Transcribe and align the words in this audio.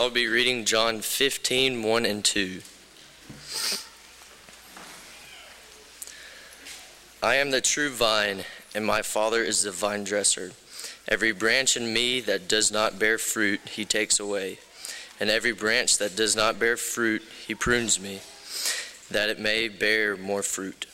I'll 0.00 0.08
be 0.08 0.28
reading 0.28 0.64
John 0.64 1.02
15, 1.02 1.82
1 1.82 2.06
and 2.06 2.24
2. 2.24 2.62
I 7.22 7.34
am 7.34 7.50
the 7.50 7.60
true 7.60 7.90
vine, 7.90 8.44
and 8.74 8.86
my 8.86 9.02
Father 9.02 9.42
is 9.42 9.60
the 9.60 9.70
vine 9.70 10.04
dresser. 10.04 10.52
Every 11.06 11.32
branch 11.32 11.76
in 11.76 11.92
me 11.92 12.20
that 12.20 12.48
does 12.48 12.72
not 12.72 12.98
bear 12.98 13.18
fruit, 13.18 13.60
he 13.68 13.84
takes 13.84 14.18
away. 14.18 14.60
And 15.20 15.28
every 15.28 15.52
branch 15.52 15.98
that 15.98 16.16
does 16.16 16.34
not 16.34 16.58
bear 16.58 16.78
fruit, 16.78 17.20
he 17.46 17.54
prunes 17.54 18.00
me, 18.00 18.20
that 19.10 19.28
it 19.28 19.38
may 19.38 19.68
bear 19.68 20.16
more 20.16 20.42
fruit. 20.42 20.86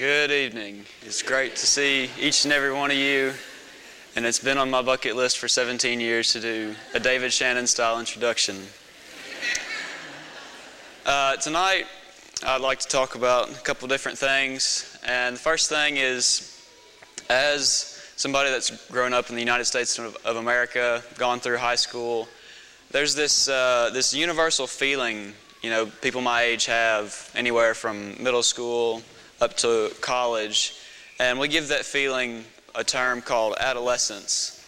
Good 0.00 0.30
evening. 0.30 0.86
It's 1.02 1.20
great 1.20 1.56
to 1.56 1.66
see 1.66 2.08
each 2.18 2.44
and 2.44 2.54
every 2.54 2.72
one 2.72 2.90
of 2.90 2.96
you. 2.96 3.34
And 4.16 4.24
it's 4.24 4.38
been 4.38 4.56
on 4.56 4.70
my 4.70 4.80
bucket 4.80 5.14
list 5.14 5.36
for 5.36 5.46
17 5.46 6.00
years 6.00 6.32
to 6.32 6.40
do 6.40 6.74
a 6.94 7.00
David 7.00 7.34
Shannon 7.34 7.66
style 7.66 8.00
introduction. 8.00 8.56
Uh, 11.04 11.36
tonight, 11.36 11.84
I'd 12.46 12.62
like 12.62 12.78
to 12.78 12.88
talk 12.88 13.14
about 13.14 13.50
a 13.50 13.60
couple 13.60 13.88
different 13.88 14.16
things. 14.16 14.98
And 15.06 15.36
the 15.36 15.40
first 15.40 15.68
thing 15.68 15.98
is 15.98 16.64
as 17.28 18.02
somebody 18.16 18.48
that's 18.48 18.70
grown 18.86 19.12
up 19.12 19.28
in 19.28 19.34
the 19.34 19.42
United 19.42 19.66
States 19.66 19.98
of, 19.98 20.16
America, 20.24 21.02
gone 21.18 21.40
through 21.40 21.58
high 21.58 21.76
school, 21.76 22.26
there's 22.90 23.14
this, 23.14 23.50
uh, 23.50 23.90
this 23.92 24.14
universal 24.14 24.66
feeling, 24.66 25.34
you 25.60 25.68
know, 25.68 25.84
people 26.00 26.22
my 26.22 26.40
age 26.40 26.64
have 26.64 27.30
anywhere 27.34 27.74
from 27.74 28.14
middle 28.22 28.42
school 28.42 29.02
up 29.40 29.56
to 29.58 29.92
college. 30.00 30.76
And 31.18 31.38
we 31.38 31.48
give 31.48 31.68
that 31.68 31.84
feeling 31.84 32.44
a 32.74 32.84
term 32.84 33.22
called 33.22 33.56
adolescence. 33.58 34.64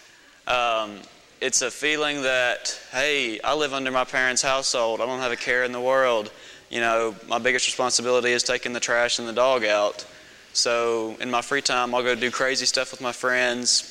Um, 0.46 0.98
it's 1.40 1.62
a 1.62 1.70
feeling 1.70 2.22
that, 2.22 2.78
hey, 2.92 3.40
I 3.40 3.54
live 3.54 3.74
under 3.74 3.90
my 3.90 4.04
parents' 4.04 4.42
household. 4.42 5.00
I 5.00 5.06
don't 5.06 5.20
have 5.20 5.32
a 5.32 5.36
care 5.36 5.64
in 5.64 5.72
the 5.72 5.80
world. 5.80 6.30
You 6.70 6.80
know, 6.80 7.14
my 7.28 7.38
biggest 7.38 7.66
responsibility 7.66 8.32
is 8.32 8.42
taking 8.42 8.72
the 8.72 8.80
trash 8.80 9.18
and 9.18 9.28
the 9.28 9.32
dog 9.32 9.64
out. 9.64 10.06
So 10.52 11.16
in 11.20 11.30
my 11.30 11.42
free 11.42 11.62
time, 11.62 11.94
I'll 11.94 12.02
go 12.02 12.14
do 12.14 12.30
crazy 12.30 12.66
stuff 12.66 12.90
with 12.90 13.00
my 13.00 13.12
friends, 13.12 13.88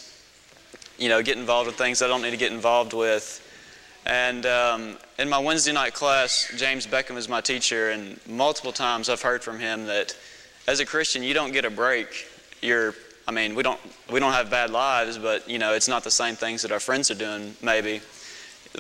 you 0.97 1.09
know, 1.09 1.21
get 1.23 1.37
involved 1.37 1.67
with 1.67 1.75
things 1.75 2.01
I 2.01 2.07
don't 2.07 2.21
need 2.21 2.31
to 2.31 2.37
get 2.37 2.51
involved 2.51 2.93
with. 2.93 3.47
And 4.05 4.45
um, 4.45 4.97
in 5.19 5.29
my 5.29 5.39
Wednesday 5.39 5.73
night 5.73 5.93
class, 5.93 6.51
James 6.57 6.87
Beckham 6.87 7.17
is 7.17 7.29
my 7.29 7.41
teacher, 7.41 7.89
and 7.89 8.19
multiple 8.27 8.71
times 8.71 9.09
I've 9.09 9.21
heard 9.21 9.43
from 9.43 9.59
him 9.59 9.87
that 9.87 10.15
as 10.67 10.79
a 10.79 10.85
Christian, 10.85 11.23
you 11.23 11.33
don't 11.33 11.51
get 11.51 11.65
a 11.65 11.69
break. 11.69 12.27
You're, 12.61 12.93
I 13.27 13.31
mean, 13.31 13.55
we 13.55 13.63
don't, 13.63 13.79
we 14.11 14.19
don't 14.19 14.33
have 14.33 14.49
bad 14.49 14.69
lives, 14.69 15.17
but, 15.17 15.49
you 15.49 15.59
know, 15.59 15.73
it's 15.73 15.87
not 15.87 16.03
the 16.03 16.11
same 16.11 16.35
things 16.35 16.61
that 16.61 16.71
our 16.71 16.79
friends 16.79 17.09
are 17.09 17.15
doing, 17.15 17.55
maybe. 17.61 18.01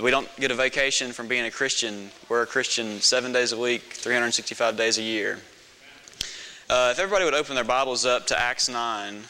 We 0.01 0.11
don't 0.11 0.33
get 0.37 0.51
a 0.51 0.55
vacation 0.55 1.11
from 1.11 1.27
being 1.27 1.45
a 1.45 1.51
Christian. 1.51 2.11
We're 2.29 2.43
a 2.43 2.47
Christian 2.47 3.01
seven 3.01 3.33
days 3.33 3.51
a 3.51 3.59
week, 3.59 3.81
365 3.81 4.77
days 4.77 4.97
a 4.97 5.01
year. 5.01 5.39
Uh, 6.69 6.89
if 6.93 6.99
everybody 6.99 7.25
would 7.25 7.33
open 7.33 7.55
their 7.55 7.65
Bibles 7.65 8.05
up 8.05 8.27
to 8.27 8.39
Acts 8.39 8.69
9, 8.69 9.23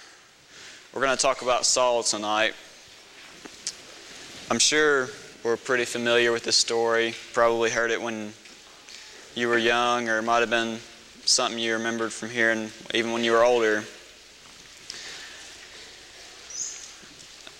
we're 0.94 1.02
going 1.02 1.16
to 1.16 1.22
talk 1.22 1.42
about 1.42 1.66
Saul 1.66 2.04
tonight. 2.04 2.54
I'm 4.52 4.60
sure 4.60 5.10
we're 5.44 5.58
pretty 5.58 5.86
familiar 5.86 6.32
with 6.32 6.44
this 6.44 6.58
story. 6.58 7.16
Probably 7.34 7.72
heard 7.72 7.90
it 7.90 8.00
when 8.00 8.34
you 9.34 9.48
were 9.48 9.58
young, 9.58 10.10
or 10.10 10.20
it 10.20 10.24
might 10.24 10.42
have 10.42 10.50
been 10.52 10.78
something 11.26 11.60
you 11.60 11.74
remembered 11.74 12.12
from 12.12 12.30
hearing 12.30 12.72
even 12.94 13.12
when 13.12 13.24
you 13.24 13.32
were 13.32 13.44
older. 13.44 13.84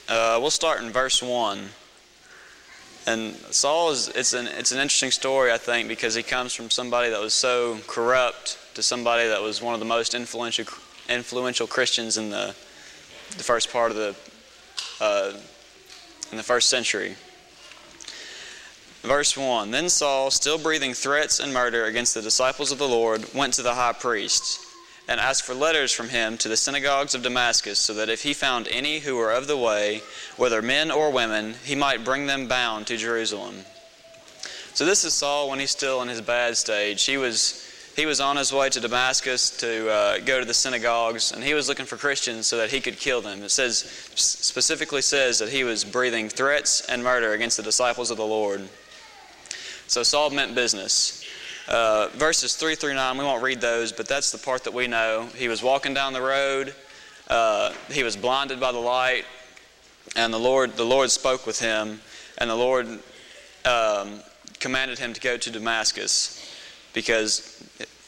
Uh, 0.10 0.38
we'll 0.42 0.52
start 0.52 0.82
in 0.82 0.90
verse 0.90 1.22
1. 1.22 1.70
And 3.08 3.36
Saul 3.50 3.92
is 3.92 4.10
it's 4.10 4.34
an 4.34 4.48
it's 4.48 4.72
an 4.72 4.78
interesting 4.78 5.10
story 5.10 5.52
I 5.52 5.58
think 5.58 5.88
because 5.88 6.14
he 6.14 6.22
comes 6.22 6.54
from 6.54 6.70
somebody 6.70 7.10
that 7.10 7.20
was 7.20 7.34
so 7.34 7.80
corrupt 7.88 8.60
to 8.76 8.84
somebody 8.84 9.28
that 9.28 9.42
was 9.42 9.62
one 9.62 9.74
of 9.74 9.80
the 9.80 9.86
most 9.86 10.14
influential 10.14 10.66
influential 11.10 11.66
Christians 11.66 12.18
in 12.18 12.30
the 12.30 12.56
the 13.38 13.44
first 13.44 13.72
part 13.72 13.92
of 13.92 13.98
the 13.98 14.16
uh, 15.00 15.34
in 16.32 16.38
the 16.38 16.44
first 16.44 16.70
century. 16.70 17.16
Verse 19.02 19.36
1 19.36 19.72
Then 19.72 19.90
Saul, 19.90 20.30
still 20.32 20.58
breathing 20.58 20.94
threats 20.94 21.40
and 21.40 21.54
murder 21.54 21.86
against 21.86 22.14
the 22.14 22.22
disciples 22.22 22.72
of 22.72 22.78
the 22.78 22.88
Lord, 22.88 23.34
went 23.34 23.54
to 23.56 23.64
the 23.64 23.74
high 23.74 23.94
priest 23.94 24.60
and 25.08 25.20
asked 25.20 25.44
for 25.44 25.56
letters 25.56 25.92
from 25.92 26.10
him 26.10 26.38
to 26.38 26.48
the 26.48 26.56
synagogues 26.56 27.16
of 27.16 27.24
Damascus, 27.24 27.80
so 27.80 27.94
that 27.96 28.10
if 28.10 28.22
he 28.22 28.34
found 28.34 28.68
any 28.68 29.00
who 29.00 29.16
were 29.16 29.32
of 29.32 29.48
the 29.48 29.58
way, 29.58 30.02
whether 30.38 30.62
men 30.62 30.92
or 30.92 31.12
women, 31.12 31.56
he 31.66 31.76
might 31.76 32.06
bring 32.06 32.28
them 32.28 32.48
bound 32.48 32.88
to 32.88 32.96
Jerusalem. 32.96 33.56
So 34.74 34.86
this 34.86 35.04
is 35.04 35.14
Saul 35.14 35.50
when 35.50 35.60
he's 35.60 35.72
still 35.72 36.02
in 36.02 36.08
his 36.08 36.22
bad 36.22 36.56
stage. 36.56 37.04
He 37.04 37.18
was 37.18 37.68
he 37.96 38.06
was 38.06 38.22
on 38.22 38.38
his 38.38 38.54
way 38.54 38.70
to 38.70 38.80
Damascus 38.80 39.50
to 39.58 39.90
uh, 39.90 40.20
go 40.20 40.40
to 40.40 40.46
the 40.46 40.54
synagogues, 40.54 41.34
and 41.34 41.44
he 41.44 41.54
was 41.54 41.68
looking 41.68 41.86
for 41.86 41.98
Christians 41.98 42.48
so 42.48 42.56
that 42.56 42.72
he 42.72 42.80
could 42.80 42.98
kill 42.98 43.20
them. 43.20 43.44
It 43.44 43.52
says 43.52 43.80
specifically 44.16 45.02
says 45.02 45.40
that 45.40 45.50
he 45.50 45.66
was 45.66 45.84
breathing 45.84 46.30
threats 46.30 46.82
and 46.88 47.04
murder 47.04 47.34
against 47.34 47.58
the 47.58 47.64
disciples 47.64 48.10
of 48.10 48.16
the 48.16 48.26
Lord. 48.26 48.70
So 49.92 50.04
Saul 50.04 50.30
meant 50.30 50.56
business. 50.56 51.22
Uh, 51.68 52.08
verses 52.14 52.56
3 52.56 52.76
through 52.76 52.94
9, 52.94 53.18
we 53.18 53.26
won't 53.26 53.44
read 53.44 53.60
those, 53.60 53.92
but 53.92 54.08
that's 54.08 54.32
the 54.32 54.38
part 54.38 54.64
that 54.64 54.74
we 54.74 54.88
know. 54.88 55.28
He 55.36 55.50
was 55.50 55.62
walking 55.62 55.94
down 55.94 56.14
the 56.14 56.22
road, 56.22 56.74
uh, 57.28 57.74
he 57.90 58.02
was 58.02 58.16
blinded 58.16 58.58
by 58.58 58.72
the 58.72 58.80
light, 58.80 59.26
and 60.16 60.34
the 60.34 60.40
Lord, 60.40 60.78
the 60.78 60.86
Lord 60.86 61.12
spoke 61.12 61.46
with 61.46 61.60
him, 61.60 62.00
and 62.38 62.50
the 62.50 62.56
Lord 62.56 62.88
um, 63.66 64.22
commanded 64.62 64.98
him 64.98 65.12
to 65.12 65.20
go 65.20 65.36
to 65.36 65.52
Damascus 65.52 66.40
because 66.94 67.62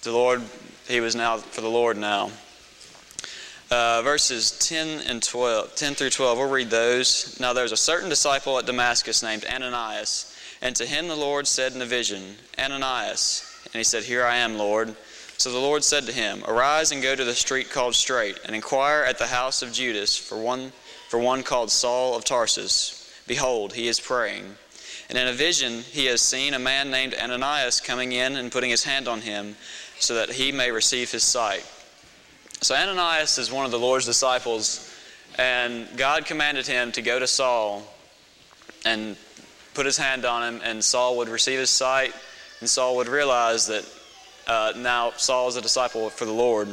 the 0.03 0.13
Lord, 0.13 0.41
he 0.87 1.01
was 1.01 1.17
now 1.17 1.35
for 1.35 1.59
the 1.59 1.67
Lord 1.67 1.97
now. 1.97 2.31
Uh, 3.69 4.01
verses 4.03 4.57
10 4.57 5.01
and 5.09 5.21
12, 5.21 5.75
10 5.75 5.95
through 5.95 6.11
12, 6.11 6.37
we'll 6.37 6.49
read 6.49 6.69
those. 6.69 7.37
Now 7.41 7.51
there's 7.51 7.73
a 7.73 7.77
certain 7.77 8.07
disciple 8.07 8.57
at 8.57 8.65
Damascus 8.65 9.21
named 9.21 9.43
Ananias 9.43 10.32
and 10.63 10.73
to 10.77 10.85
him 10.85 11.09
the 11.09 11.15
Lord 11.15 11.45
said 11.45 11.73
in 11.73 11.81
a 11.81 11.85
vision, 11.85 12.37
Ananias. 12.57 13.59
And 13.65 13.73
he 13.73 13.83
said, 13.83 14.03
Here 14.03 14.23
I 14.23 14.37
am, 14.37 14.57
Lord. 14.57 14.95
So 15.37 15.51
the 15.51 15.59
Lord 15.59 15.83
said 15.83 16.05
to 16.05 16.13
him, 16.13 16.41
Arise 16.47 16.93
and 16.93 17.03
go 17.03 17.15
to 17.15 17.25
the 17.25 17.35
street 17.35 17.69
called 17.69 17.95
Straight, 17.95 18.39
and 18.45 18.55
inquire 18.55 19.03
at 19.03 19.19
the 19.19 19.27
house 19.27 19.61
of 19.61 19.73
Judas 19.73 20.15
for 20.15 20.41
one, 20.41 20.71
for 21.09 21.19
one 21.19 21.43
called 21.43 21.69
Saul 21.69 22.15
of 22.15 22.23
Tarsus. 22.23 23.13
Behold, 23.27 23.73
he 23.73 23.89
is 23.89 23.99
praying. 23.99 24.55
And 25.09 25.17
in 25.17 25.27
a 25.27 25.33
vision 25.33 25.81
he 25.81 26.05
has 26.05 26.21
seen 26.21 26.53
a 26.53 26.59
man 26.59 26.89
named 26.89 27.13
Ananias 27.13 27.81
coming 27.81 28.13
in 28.13 28.37
and 28.37 28.49
putting 28.49 28.69
his 28.69 28.85
hand 28.85 29.09
on 29.09 29.19
him, 29.19 29.57
so 29.99 30.15
that 30.15 30.29
he 30.29 30.53
may 30.53 30.71
receive 30.71 31.11
his 31.11 31.23
sight. 31.23 31.69
So 32.61 32.73
Ananias 32.73 33.37
is 33.37 33.51
one 33.51 33.65
of 33.65 33.71
the 33.71 33.79
Lord's 33.79 34.05
disciples, 34.05 34.89
and 35.37 35.89
God 35.97 36.25
commanded 36.25 36.67
him 36.67 36.93
to 36.93 37.01
go 37.01 37.19
to 37.19 37.27
Saul 37.27 37.83
and 38.85 39.17
put 39.73 39.85
his 39.85 39.97
hand 39.97 40.25
on 40.25 40.55
him, 40.55 40.61
and 40.63 40.83
Saul 40.83 41.17
would 41.17 41.29
receive 41.29 41.59
his 41.59 41.69
sight, 41.69 42.13
and 42.59 42.69
Saul 42.69 42.95
would 42.97 43.07
realize 43.07 43.67
that 43.67 43.85
uh, 44.47 44.73
now 44.75 45.11
Saul 45.17 45.47
is 45.47 45.55
a 45.55 45.61
disciple 45.61 46.09
for 46.09 46.25
the 46.25 46.31
Lord. 46.31 46.67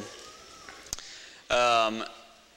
Um, 1.51 2.05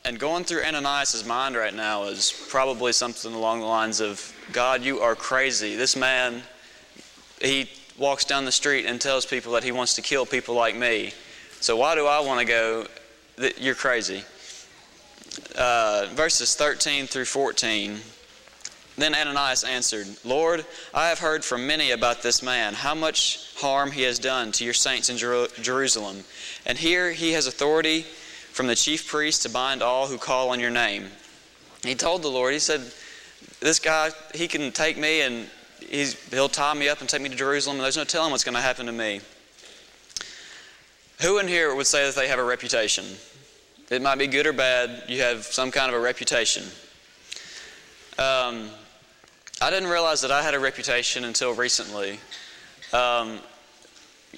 and 0.05 0.19
going 0.19 0.43
through 0.43 0.63
Ananias' 0.63 1.25
mind 1.25 1.55
right 1.55 1.73
now 1.73 2.03
is 2.03 2.31
probably 2.49 2.91
something 2.91 3.33
along 3.33 3.61
the 3.61 3.65
lines 3.65 4.01
of 4.01 4.33
God, 4.51 4.83
you 4.83 4.99
are 4.99 5.15
crazy. 5.15 5.75
This 5.75 5.95
man, 5.95 6.41
he 7.41 7.69
walks 7.97 8.25
down 8.25 8.45
the 8.45 8.51
street 8.51 8.85
and 8.85 8.99
tells 8.99 9.25
people 9.25 9.53
that 9.53 9.63
he 9.63 9.71
wants 9.71 9.95
to 9.95 10.01
kill 10.01 10.25
people 10.25 10.55
like 10.55 10.75
me. 10.75 11.13
So 11.61 11.77
why 11.77 11.95
do 11.95 12.05
I 12.05 12.19
want 12.19 12.41
to 12.41 12.45
go? 12.45 12.87
You're 13.57 13.75
crazy. 13.75 14.23
Uh, 15.57 16.07
verses 16.11 16.55
13 16.55 17.07
through 17.07 17.25
14. 17.25 17.99
Then 18.95 19.15
Ananias 19.15 19.63
answered, 19.63 20.07
Lord, 20.23 20.65
I 20.93 21.09
have 21.09 21.19
heard 21.19 21.43
from 21.43 21.65
many 21.65 21.91
about 21.91 22.21
this 22.21 22.43
man, 22.43 22.73
how 22.73 22.93
much 22.93 23.53
harm 23.57 23.91
he 23.91 24.03
has 24.03 24.19
done 24.19 24.51
to 24.53 24.63
your 24.63 24.73
saints 24.73 25.09
in 25.09 25.17
Jer- 25.17 25.47
Jerusalem. 25.61 26.23
And 26.65 26.77
here 26.77 27.11
he 27.11 27.31
has 27.31 27.47
authority 27.47 28.01
from 28.51 28.67
the 28.67 28.75
chief 28.75 29.07
priest 29.07 29.41
to 29.43 29.49
bind 29.49 29.81
all 29.81 30.07
who 30.07 30.17
call 30.17 30.51
on 30.51 30.59
your 30.59 30.69
name. 30.69 31.07
He 31.83 31.95
told 31.95 32.21
the 32.21 32.29
Lord, 32.29 32.53
he 32.53 32.59
said, 32.59 32.81
This 33.59 33.79
guy, 33.79 34.11
he 34.35 34.47
can 34.47 34.71
take 34.71 34.97
me 34.97 35.21
and 35.21 35.49
he'll 35.89 36.49
tie 36.49 36.73
me 36.73 36.87
up 36.87 37.01
and 37.01 37.09
take 37.09 37.21
me 37.21 37.29
to 37.29 37.35
Jerusalem, 37.35 37.77
and 37.77 37.83
there's 37.83 37.97
no 37.97 38.03
telling 38.03 38.31
what's 38.31 38.43
going 38.43 38.55
to 38.55 38.61
happen 38.61 38.85
to 38.85 38.91
me. 38.91 39.21
Who 41.21 41.39
in 41.39 41.47
here 41.47 41.73
would 41.73 41.87
say 41.87 42.05
that 42.05 42.15
they 42.15 42.27
have 42.27 42.39
a 42.39 42.43
reputation? 42.43 43.05
It 43.89 44.01
might 44.01 44.17
be 44.17 44.27
good 44.27 44.47
or 44.47 44.53
bad, 44.53 45.03
you 45.07 45.21
have 45.21 45.45
some 45.45 45.71
kind 45.71 45.93
of 45.93 45.99
a 45.99 46.03
reputation. 46.03 46.63
Um, 48.17 48.69
I 49.61 49.69
didn't 49.69 49.89
realize 49.89 50.21
that 50.21 50.31
I 50.31 50.41
had 50.41 50.53
a 50.53 50.59
reputation 50.59 51.23
until 51.23 51.53
recently. 51.53 52.19
Um, 52.91 53.39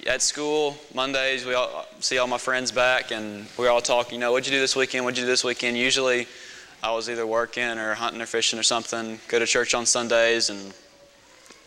at 0.06 0.22
school 0.22 0.76
Mondays, 0.94 1.44
we 1.44 1.54
all 1.54 1.86
see 2.00 2.18
all 2.18 2.26
my 2.26 2.38
friends 2.38 2.70
back, 2.70 3.10
and 3.10 3.46
we 3.58 3.66
all 3.66 3.80
talk. 3.80 4.12
You 4.12 4.18
know, 4.18 4.32
what'd 4.32 4.46
you 4.46 4.52
do 4.52 4.60
this 4.60 4.76
weekend? 4.76 5.04
What'd 5.04 5.18
you 5.18 5.24
do 5.24 5.28
this 5.28 5.42
weekend? 5.42 5.76
Usually, 5.76 6.28
I 6.82 6.92
was 6.92 7.08
either 7.08 7.26
working 7.26 7.78
or 7.78 7.94
hunting 7.94 8.20
or 8.20 8.26
fishing 8.26 8.58
or 8.58 8.62
something. 8.62 9.18
Go 9.28 9.38
to 9.38 9.46
church 9.46 9.74
on 9.74 9.86
Sundays, 9.86 10.50
and 10.50 10.74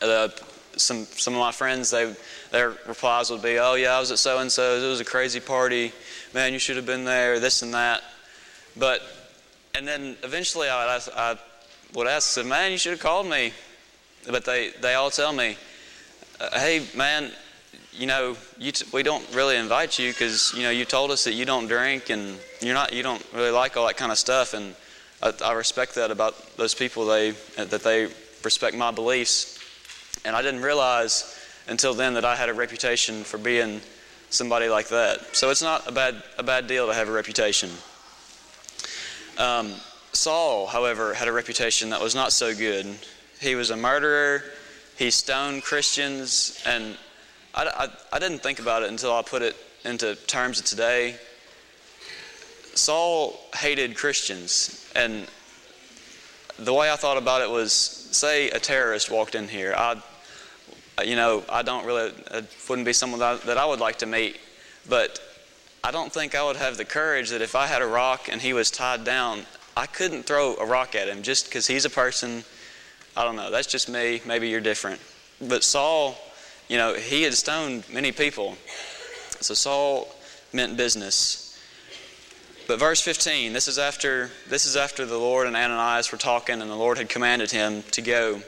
uh, 0.02 0.30
some 0.78 1.06
some 1.06 1.34
of 1.34 1.40
my 1.40 1.52
friends, 1.52 1.90
they 1.90 2.16
their 2.52 2.70
replies 2.88 3.30
would 3.32 3.42
be, 3.42 3.60
"Oh 3.60 3.74
yeah, 3.74 3.98
I 3.98 4.00
was 4.00 4.12
at 4.12 4.20
so 4.20 4.40
and 4.40 4.52
so. 4.52 4.78
It 4.78 4.88
was 4.88 5.00
a 5.00 5.06
crazy 5.06 5.40
party. 5.40 5.92
Man, 6.34 6.54
you 6.54 6.60
should 6.60 6.76
have 6.76 6.86
been 6.86 7.04
there. 7.04 7.40
This 7.40 7.62
and 7.62 7.74
that." 7.74 8.04
But 8.78 9.02
and 9.76 9.88
then 9.88 10.18
eventually, 10.24 10.70
I, 10.70 10.98
I, 10.98 11.00
I 11.16 11.38
would 11.94 12.08
ask, 12.08 12.30
"said 12.30 12.46
Man, 12.46 12.72
you 12.72 12.78
should 12.78 12.92
have 12.92 13.02
called 13.02 13.28
me." 13.28 13.54
But 14.28 14.46
they 14.46 14.70
they 14.82 14.96
all 14.96 15.12
tell 15.12 15.34
me, 15.34 15.58
uh, 16.40 16.60
"Hey, 16.60 16.86
man." 16.96 17.32
you 18.00 18.08
know, 18.08 18.38
you 18.58 18.72
t- 18.72 18.86
we 18.94 19.04
don't 19.04 19.26
really 19.36 19.58
invite 19.58 20.00
you 20.00 20.12
because 20.12 20.54
you 20.56 20.64
know 20.64 20.70
you 20.70 20.86
told 20.86 21.12
us 21.12 21.26
that 21.26 21.34
you 21.34 21.44
don't 21.44 21.68
drink 21.68 22.10
and 22.10 22.40
you're 22.62 22.74
not 22.74 22.94
you 22.94 23.04
don't 23.04 23.24
really 23.34 23.52
like 23.52 23.76
all 23.76 23.86
that 23.88 23.98
kind 23.98 24.12
of 24.12 24.18
stuff, 24.18 24.54
and 24.54 24.74
I, 25.22 25.34
I 25.44 25.52
respect 25.54 25.96
that 25.96 26.10
about 26.10 26.56
those 26.56 26.74
people. 26.74 27.06
They 27.06 27.32
that 27.58 27.84
they 27.84 28.08
respect 28.44 28.78
my 28.78 28.92
beliefs, 28.92 29.60
and 30.24 30.36
I 30.36 30.42
didn't 30.42 30.62
realize 30.62 31.38
until 31.68 31.94
then 31.94 32.14
that 32.14 32.24
I 32.24 32.36
had 32.36 32.48
a 32.48 32.54
reputation 32.54 33.24
for 33.24 33.38
being 33.38 33.82
somebody 34.30 34.70
like 34.70 34.88
that. 34.90 35.36
So 35.36 35.50
it's 35.50 35.62
not 35.62 35.88
a 35.88 35.92
bad 35.92 36.24
a 36.38 36.44
bad 36.44 36.68
deal 36.68 36.88
to 36.88 36.94
have 36.94 37.10
a 37.10 37.12
reputation. 37.12 37.70
Um, 39.38 39.74
Saul, 40.14 40.68
however, 40.68 41.14
had 41.14 41.28
a 41.28 41.32
reputation 41.32 41.90
that 41.92 42.02
was 42.02 42.16
not 42.16 42.32
so 42.32 42.56
good. 42.56 42.88
He 43.40 43.56
was 43.56 43.70
a 43.70 43.78
murderer. 43.78 44.44
He 44.98 45.12
stoned 45.12 45.64
Christians 45.64 46.62
and 46.66 46.98
I, 47.54 47.64
I, 47.66 48.16
I 48.16 48.20
didn't 48.20 48.40
think 48.40 48.60
about 48.60 48.84
it 48.84 48.90
until 48.90 49.14
I 49.14 49.22
put 49.22 49.42
it 49.42 49.56
into 49.84 50.16
terms 50.16 50.60
of 50.60 50.66
today. 50.66 51.16
Saul 52.76 53.40
hated 53.56 53.96
Christians, 53.96 54.90
and 54.96 55.28
the 56.58 56.74
way 56.74 56.90
I 56.92 56.96
thought 56.96 57.18
about 57.18 57.42
it 57.42 57.50
was 57.50 57.74
say 57.74 58.50
a 58.52 58.60
terrorist 58.60 59.12
walked 59.12 59.36
in 59.36 59.48
here. 59.48 59.74
I, 59.76 60.02
you 61.04 61.16
know, 61.16 61.44
I 61.50 61.62
don't 61.62 61.86
really, 61.86 62.14
it 62.32 62.46
wouldn't 62.70 62.86
be 62.86 62.94
someone 62.94 63.20
that 63.20 63.42
I, 63.42 63.46
that 63.48 63.58
I 63.58 63.66
would 63.66 63.80
like 63.80 63.98
to 64.00 64.06
meet, 64.06 64.38
but 64.88 65.20
I 65.84 65.92
don't 65.92 66.12
think 66.12 66.36
I 66.36 66.46
would 66.46 66.58
have 66.58 66.78
the 66.78 66.86
courage 66.86 67.30
that 67.30 67.42
if 67.42 67.56
I 67.56 67.68
had 67.68 67.82
a 67.82 67.88
rock 67.88 68.30
and 68.32 68.42
he 68.42 68.54
was 68.54 68.70
tied 68.70 69.04
down, 69.04 69.46
I 69.80 69.86
couldn't 69.86 70.24
throw 70.24 70.56
a 70.58 70.66
rock 70.66 70.94
at 70.94 71.08
him 71.08 71.24
just 71.24 71.46
because 71.46 71.66
he's 71.66 71.86
a 71.86 71.90
person. 71.90 72.44
I 73.16 73.24
don't 73.24 73.36
know. 73.36 73.50
That's 73.50 73.68
just 73.68 73.90
me. 73.90 74.22
Maybe 74.26 74.50
you're 74.50 74.62
different. 74.62 75.00
But 75.42 75.64
Saul 75.64 76.18
you 76.70 76.78
know, 76.78 76.94
he 76.94 77.24
had 77.24 77.34
stoned 77.34 77.84
many 77.92 78.12
people. 78.12 78.56
So 79.42 79.56
Saul 79.56 80.08
meant 80.54 80.78
business. 80.78 81.46
But 82.68 82.78
verse 82.78 83.02
15, 83.02 83.54
this 83.54 83.68
is 83.68 83.80
after 83.80 84.30
this 84.48 84.68
is 84.68 84.78
after 84.78 85.06
the 85.08 85.18
Lord 85.18 85.48
and 85.48 85.56
Ananias 85.56 86.12
were 86.12 86.20
talking 86.20 86.62
and 86.62 86.70
the 86.70 86.76
Lord 86.76 87.00
had 87.00 87.10
commanded 87.10 87.50
him 87.50 87.84
to 87.92 88.02
go 88.04 88.42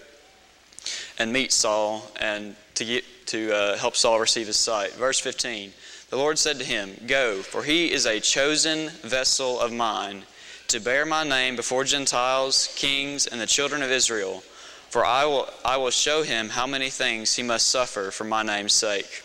and 1.17 1.33
meet 1.33 1.51
Saul 1.51 2.03
and 2.19 2.55
to 2.75 2.85
get 2.85 3.03
to 3.27 3.51
uh, 3.51 3.77
help 3.77 3.95
Saul 3.95 4.19
receive 4.19 4.45
his 4.45 4.57
sight. 4.57 4.93
Verse 4.93 5.19
15. 5.19 5.73
The 6.11 6.17
Lord 6.17 6.37
said 6.37 6.59
to 6.59 6.65
him, 6.65 6.91
Go, 7.07 7.37
for 7.37 7.63
he 7.63 7.91
is 7.91 8.05
a 8.05 8.19
chosen 8.19 8.89
vessel 9.01 9.59
of 9.59 9.73
mine 9.73 10.23
to 10.71 10.79
bear 10.79 11.05
my 11.05 11.23
name 11.23 11.55
before 11.55 11.83
Gentiles, 11.83 12.73
kings, 12.75 13.27
and 13.27 13.39
the 13.39 13.47
children 13.47 13.81
of 13.81 13.91
Israel 13.91 14.43
for 14.91 15.05
I 15.05 15.23
will, 15.23 15.47
I 15.63 15.77
will 15.77 15.89
show 15.89 16.21
him 16.21 16.49
how 16.49 16.67
many 16.67 16.89
things 16.89 17.37
he 17.37 17.43
must 17.43 17.67
suffer 17.67 18.11
for 18.11 18.25
my 18.25 18.43
name's 18.43 18.73
sake. 18.73 19.23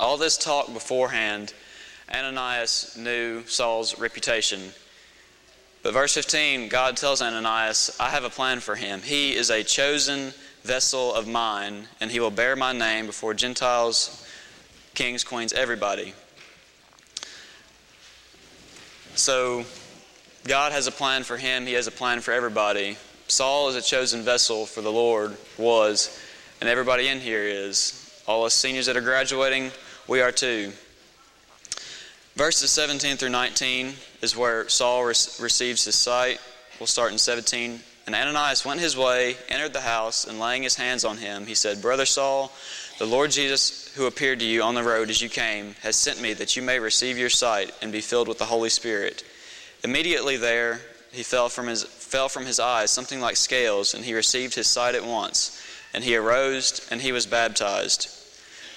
All 0.00 0.16
this 0.16 0.36
talk 0.36 0.72
beforehand, 0.72 1.54
Ananias 2.12 2.96
knew 2.96 3.44
Saul's 3.46 4.00
reputation. 4.00 4.72
But 5.84 5.94
verse 5.94 6.14
15, 6.14 6.68
God 6.68 6.96
tells 6.96 7.22
Ananias, 7.22 7.96
I 8.00 8.10
have 8.10 8.24
a 8.24 8.30
plan 8.30 8.58
for 8.58 8.74
him. 8.74 9.02
He 9.02 9.36
is 9.36 9.48
a 9.48 9.62
chosen 9.62 10.34
vessel 10.64 11.14
of 11.14 11.28
mine, 11.28 11.86
and 12.00 12.10
he 12.10 12.18
will 12.18 12.32
bear 12.32 12.56
my 12.56 12.72
name 12.72 13.06
before 13.06 13.34
Gentiles, 13.34 14.26
kings, 14.94 15.22
queens, 15.22 15.52
everybody. 15.52 16.14
So, 19.14 19.64
God 20.46 20.72
has 20.72 20.86
a 20.86 20.92
plan 20.92 21.24
for 21.24 21.36
him, 21.36 21.66
he 21.66 21.74
has 21.74 21.86
a 21.86 21.92
plan 21.92 22.20
for 22.20 22.32
everybody. 22.32 22.96
Saul 23.26 23.68
is 23.68 23.76
a 23.76 23.82
chosen 23.82 24.22
vessel 24.22 24.64
for 24.64 24.80
the 24.80 24.92
Lord, 24.92 25.36
was, 25.58 26.18
and 26.60 26.68
everybody 26.68 27.08
in 27.08 27.20
here 27.20 27.42
is. 27.42 28.04
All 28.26 28.44
us 28.44 28.54
seniors 28.54 28.86
that 28.86 28.96
are 28.96 29.02
graduating, 29.02 29.70
we 30.06 30.20
are 30.20 30.32
too. 30.32 30.72
Verses 32.36 32.70
17 32.70 33.16
through 33.16 33.30
19 33.30 33.94
is 34.22 34.36
where 34.36 34.68
Saul 34.68 35.02
re- 35.02 35.08
receives 35.08 35.84
his 35.84 35.94
sight. 35.94 36.40
We'll 36.78 36.86
start 36.86 37.12
in 37.12 37.18
17. 37.18 37.80
And 38.06 38.14
Ananias 38.14 38.64
went 38.64 38.80
his 38.80 38.96
way, 38.96 39.36
entered 39.48 39.72
the 39.72 39.80
house, 39.80 40.26
and 40.26 40.38
laying 40.38 40.62
his 40.62 40.76
hands 40.76 41.04
on 41.04 41.18
him, 41.18 41.46
he 41.46 41.54
said, 41.54 41.82
Brother 41.82 42.06
Saul, 42.06 42.52
the 42.98 43.06
Lord 43.06 43.30
Jesus, 43.30 43.92
who 43.96 44.06
appeared 44.06 44.38
to 44.38 44.46
you 44.46 44.62
on 44.62 44.74
the 44.74 44.82
road 44.82 45.10
as 45.10 45.20
you 45.20 45.28
came, 45.28 45.74
has 45.82 45.96
sent 45.96 46.20
me 46.20 46.32
that 46.32 46.56
you 46.56 46.62
may 46.62 46.78
receive 46.78 47.18
your 47.18 47.28
sight 47.28 47.70
and 47.82 47.92
be 47.92 48.00
filled 48.00 48.28
with 48.28 48.38
the 48.38 48.46
Holy 48.46 48.70
Spirit. 48.70 49.24
Immediately 49.84 50.36
there, 50.36 50.80
he 51.12 51.22
fell 51.22 51.48
from 51.48 51.68
his 51.68 51.84
fell 51.84 52.28
from 52.28 52.46
his 52.46 52.58
eyes 52.58 52.90
something 52.90 53.20
like 53.20 53.36
scales, 53.36 53.94
and 53.94 54.04
he 54.04 54.14
received 54.14 54.54
his 54.54 54.66
sight 54.66 54.94
at 54.94 55.04
once. 55.04 55.62
And 55.94 56.04
he 56.04 56.16
arose, 56.16 56.86
and 56.90 57.00
he 57.00 57.12
was 57.12 57.26
baptized. 57.26 58.08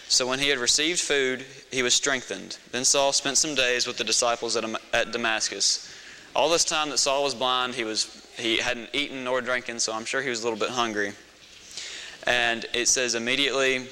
So 0.07 0.27
when 0.27 0.39
he 0.39 0.50
had 0.50 0.59
received 0.59 1.00
food, 1.00 1.45
he 1.71 1.83
was 1.83 1.94
strengthened. 1.94 2.57
Then 2.71 2.83
Saul 2.83 3.13
spent 3.13 3.38
some 3.38 3.56
days 3.56 3.88
with 3.88 3.98
the 3.98 4.03
disciples 4.03 4.57
at, 4.57 4.65
at 4.94 5.12
Damascus. 5.12 5.89
All 6.36 6.50
this 6.50 6.65
time 6.65 6.89
that 6.89 6.98
Saul 6.98 7.24
was 7.24 7.33
blind, 7.33 7.75
he, 7.75 7.86
was, 7.86 8.27
he 8.38 8.57
hadn't 8.57 8.89
eaten 8.94 9.24
nor 9.24 9.39
drinking, 9.39 9.80
so 9.80 9.94
I'm 9.94 10.06
sure 10.06 10.21
he 10.21 10.30
was 10.30 10.42
a 10.42 10.44
little 10.44 10.59
bit 10.59 10.69
hungry. 10.69 11.13
And 12.27 12.65
it 12.74 12.88
says, 12.88 13.15
immediately 13.15 13.88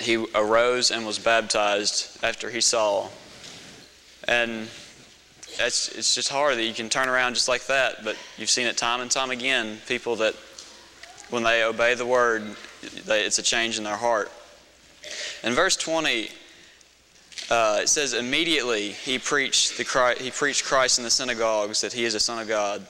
he 0.00 0.24
arose 0.34 0.90
and 0.90 1.06
was 1.06 1.18
baptized 1.18 2.18
after 2.24 2.50
he 2.50 2.60
saw. 2.60 3.08
And 4.26 4.68
it's, 5.58 5.88
it's 5.88 6.14
just 6.14 6.28
hard 6.28 6.56
that 6.56 6.64
you 6.64 6.74
can 6.74 6.88
turn 6.88 7.08
around 7.08 7.34
just 7.34 7.48
like 7.48 7.66
that, 7.66 8.04
but 8.04 8.16
you've 8.36 8.50
seen 8.50 8.66
it 8.66 8.76
time 8.76 9.00
and 9.00 9.10
time 9.10 9.30
again. 9.30 9.78
People 9.86 10.16
that, 10.16 10.34
when 11.30 11.42
they 11.42 11.64
obey 11.64 11.94
the 11.94 12.06
word, 12.06 12.44
they, 13.06 13.24
it's 13.24 13.38
a 13.38 13.42
change 13.42 13.78
in 13.78 13.84
their 13.84 13.96
heart. 13.96 14.30
In 15.42 15.54
verse 15.54 15.76
20, 15.76 16.30
uh, 17.50 17.78
it 17.82 17.88
says, 17.88 18.12
immediately 18.12 18.90
he 18.90 19.18
preached, 19.18 19.78
the 19.78 19.84
Christ, 19.84 20.20
he 20.20 20.30
preached 20.30 20.64
Christ 20.64 20.98
in 20.98 21.04
the 21.04 21.10
synagogues 21.10 21.80
that 21.80 21.92
he 21.92 22.04
is 22.04 22.14
a 22.14 22.20
son 22.20 22.40
of 22.40 22.48
God. 22.48 22.86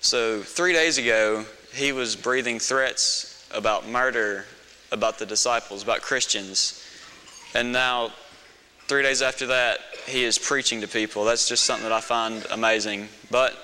So 0.00 0.40
three 0.40 0.72
days 0.72 0.98
ago, 0.98 1.44
he 1.74 1.92
was 1.92 2.16
breathing 2.16 2.58
threats 2.58 3.46
about 3.52 3.88
murder, 3.88 4.46
about 4.92 5.18
the 5.18 5.26
disciples, 5.26 5.82
about 5.82 6.00
Christians. 6.00 6.82
And 7.54 7.72
now, 7.72 8.12
three 8.86 9.02
days 9.02 9.20
after 9.20 9.46
that, 9.48 9.80
he 10.06 10.22
is 10.22 10.38
preaching 10.38 10.80
to 10.80 10.88
people. 10.88 11.24
That's 11.24 11.48
just 11.48 11.64
something 11.64 11.82
that 11.88 11.92
I 11.92 12.00
find 12.00 12.46
amazing. 12.50 13.08
But 13.30 13.56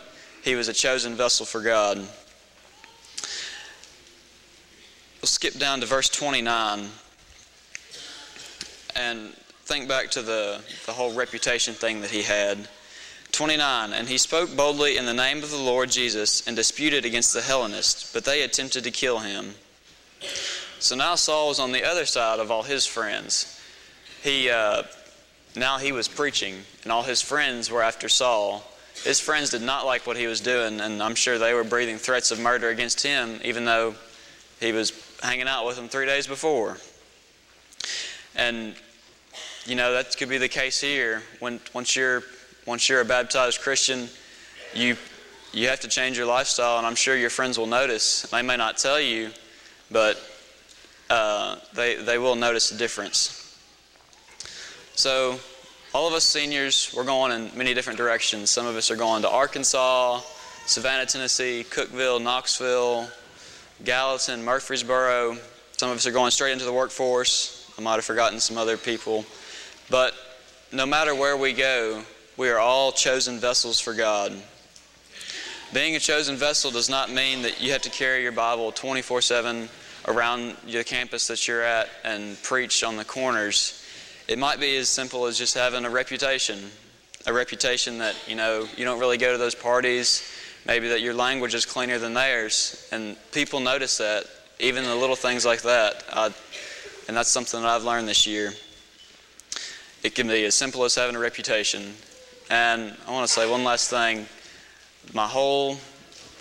he 0.43 0.57
was 0.57 0.69
a 0.69 0.73
chosen 0.73 1.15
vessel 1.15 1.47
for 1.47 1.61
God. 1.61 1.99
We'll 5.21 5.29
skip 5.29 5.55
down 5.55 5.81
to 5.81 5.87
verse 5.87 6.09
29 6.09 6.89
and 8.97 9.29
think 9.65 9.89
back 9.89 10.11
to 10.11 10.23
the, 10.23 10.61
the 10.87 10.93
whole 10.93 11.13
reputation 11.13 11.75
thing 11.75 12.01
that 12.01 12.11
he 12.11 12.23
had. 12.23 12.69
29 13.31 13.93
And 13.93 14.09
he 14.09 14.19
spoke 14.19 14.55
boldly 14.57 14.97
in 14.97 15.07
the 15.07 15.15
name 15.15 15.39
of 15.45 15.51
the 15.53 15.57
Lord 15.57 15.91
Jesus 15.91 16.47
and 16.49 16.57
disputed 16.57 17.05
against 17.05 17.33
the 17.33 17.41
Hellenists, 17.43 18.13
but 18.13 18.25
they 18.25 18.43
attempted 18.43 18.83
to 18.85 18.91
kill 18.91 19.21
him. 19.21 19.55
So 20.81 20.97
now 20.97 21.15
Saul 21.15 21.49
was 21.49 21.61
on 21.61 21.71
the 21.71 21.85
other 21.85 22.05
side 22.05 22.41
of 22.41 22.51
all 22.51 22.65
his 22.65 22.85
friends. 22.85 23.61
He. 24.25 24.51
Uh, 24.51 24.83
now 25.55 25.79
he 25.79 25.93
was 25.93 26.09
preaching, 26.09 26.63
and 26.83 26.93
all 26.93 27.03
his 27.03 27.21
friends 27.21 27.71
were 27.71 27.83
after 27.83 28.09
Saul. 28.09 28.65
His 29.05 29.21
friends 29.21 29.51
did 29.51 29.63
not 29.63 29.85
like 29.85 30.07
what 30.07 30.17
he 30.17 30.27
was 30.27 30.41
doing, 30.41 30.81
and 30.81 31.03
I'm 31.03 31.15
sure 31.15 31.39
they 31.39 31.55
were 31.55 31.65
breathing 31.65 31.99
threats 31.99 32.31
of 32.31 32.41
murder 32.41 32.69
against 32.69 33.03
him, 33.03 33.41
even 33.45 33.65
though 33.65 33.95
he 34.61 34.73
was 34.73 34.93
hanging 35.23 35.49
out 35.49 35.67
with 35.67 35.77
them 35.77 35.89
three 35.89 36.07
days 36.07 36.27
before. 36.27 36.79
And 38.35 38.75
you 39.67 39.75
know 39.75 39.93
that 39.93 40.17
could 40.17 40.29
be 40.29 40.39
the 40.39 40.49
case 40.49 40.81
here. 40.81 41.23
When 41.41 41.61
once 41.75 41.95
you're 41.95 42.23
once 42.67 42.89
you're 42.89 43.01
a 43.01 43.05
baptized 43.05 43.61
Christian, 43.61 44.09
you 44.75 44.97
you 45.53 45.69
have 45.69 45.81
to 45.81 45.89
change 45.89 46.17
your 46.17 46.27
lifestyle, 46.27 46.79
and 46.79 46.87
I'm 46.87 46.95
sure 46.95 47.17
your 47.17 47.31
friends 47.31 47.59
will 47.59 47.67
notice. 47.67 48.23
They 48.23 48.41
may 48.41 48.57
not 48.57 48.79
tell 48.79 49.01
you, 49.01 49.31
but 49.91 50.19
uh, 51.11 51.57
they 51.75 51.97
they 51.97 52.19
will 52.19 52.37
notice 52.37 52.71
a 52.71 52.77
difference. 52.79 53.42
So, 54.95 55.41
all 55.95 56.07
of 56.07 56.13
us 56.13 56.25
seniors, 56.25 56.93
we're 56.95 57.05
going 57.05 57.33
in 57.33 57.57
many 57.57 57.73
different 57.73 57.97
directions. 57.97 58.51
Some 58.51 58.67
of 58.67 58.77
us 58.77 58.91
are 58.91 58.97
going 58.97 59.23
to 59.23 59.31
Arkansas, 59.31 60.21
Savannah, 60.67 61.07
Tennessee, 61.07 61.65
Cookeville, 61.69 62.23
Knoxville, 62.23 63.09
Gallatin, 63.85 64.45
Murfreesboro. 64.45 65.39
Some 65.79 65.91
of 65.91 65.97
us 65.97 66.07
are 66.07 66.13
going 66.13 66.31
straight 66.31 66.53
into 66.53 66.67
the 66.67 66.73
workforce. 66.73 67.71
I 67.79 67.81
might 67.81 67.95
have 67.95 68.05
forgotten 68.05 68.39
some 68.39 68.59
other 68.59 68.77
people. 68.77 69.25
But 69.89 70.15
no 70.73 70.85
matter 70.85 71.15
where 71.15 71.39
we 71.39 71.55
go, 71.55 72.03
we 72.37 72.51
are 72.51 72.59
all 72.59 72.93
chosen 72.93 73.39
vessels 73.39 73.81
for 73.81 73.95
God. 73.95 74.33
Being 75.73 75.97
a 75.97 76.01
chosen 76.01 76.37
vessel 76.37 76.71
does 76.71 76.91
not 76.91 77.11
mean 77.11 77.43
that 77.43 77.63
you 77.63 77.73
have 77.73 77.83
to 77.83 77.91
carry 77.91 78.23
your 78.23 78.33
Bible 78.33 78.73
24 78.73 79.23
7 79.23 79.71
around 80.07 80.55
the 80.67 80.85
campus 80.85 81.29
that 81.29 81.49
you're 81.49 81.63
at 81.63 81.89
and 82.05 82.41
preach 82.43 82.85
on 82.85 82.97
the 82.97 83.05
corners. 83.05 83.82
It 84.29 84.39
might 84.39 84.61
be 84.61 84.77
as 84.77 84.89
simple 84.89 85.27
as 85.27 85.37
just 85.37 85.55
having 85.55 85.85
a 85.85 85.91
reputation, 85.91 86.71
a 87.27 87.33
reputation 87.33 87.99
that, 87.99 88.17
you 88.29 88.37
know, 88.37 88.69
you 88.77 88.85
don't 88.85 89.01
really 89.01 89.19
go 89.19 89.33
to 89.33 89.39
those 89.39 89.55
parties, 89.55 90.23
maybe 90.65 90.89
that 90.89 91.01
your 91.01 91.15
language 91.15 91.55
is 91.55 91.67
cleaner 91.67 91.99
than 91.99 92.15
theirs, 92.15 92.89
and 92.93 93.17
people 93.33 93.61
notice 93.61 93.99
that, 93.99 94.25
even 94.61 94.85
the 94.85 94.95
little 94.95 95.17
things 95.17 95.45
like 95.45 95.63
that. 95.63 96.05
And 97.09 97.17
that's 97.17 97.31
something 97.31 97.61
that 97.61 97.69
I've 97.69 97.83
learned 97.83 98.07
this 98.07 98.27
year. 98.27 98.53
It 100.05 100.15
can 100.15 100.29
be 100.29 100.45
as 100.45 100.55
simple 100.55 100.85
as 100.85 100.95
having 100.95 101.17
a 101.17 101.19
reputation. 101.19 101.95
And 102.49 102.97
I 103.07 103.11
want 103.11 103.27
to 103.27 103.33
say 103.33 103.51
one 103.51 103.65
last 103.65 103.91
thing. 103.91 104.27
My 105.13 105.27
whole 105.27 105.79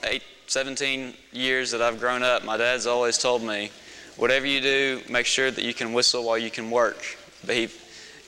eight, 0.03 0.21
17 0.47 1.15
years 1.31 1.71
that 1.71 1.81
I've 1.81 1.99
grown 1.99 2.21
up, 2.21 2.43
my 2.45 2.57
dad's 2.57 2.85
always 2.85 3.17
told 3.17 3.41
me, 3.41 3.71
whatever 4.17 4.45
you 4.45 4.61
do, 4.61 5.01
make 5.09 5.25
sure 5.25 5.49
that 5.49 5.63
you 5.63 5.73
can 5.73 5.93
whistle 5.93 6.23
while 6.23 6.37
you 6.37 6.51
can 6.51 6.69
work. 6.69 7.17
But 7.45 7.71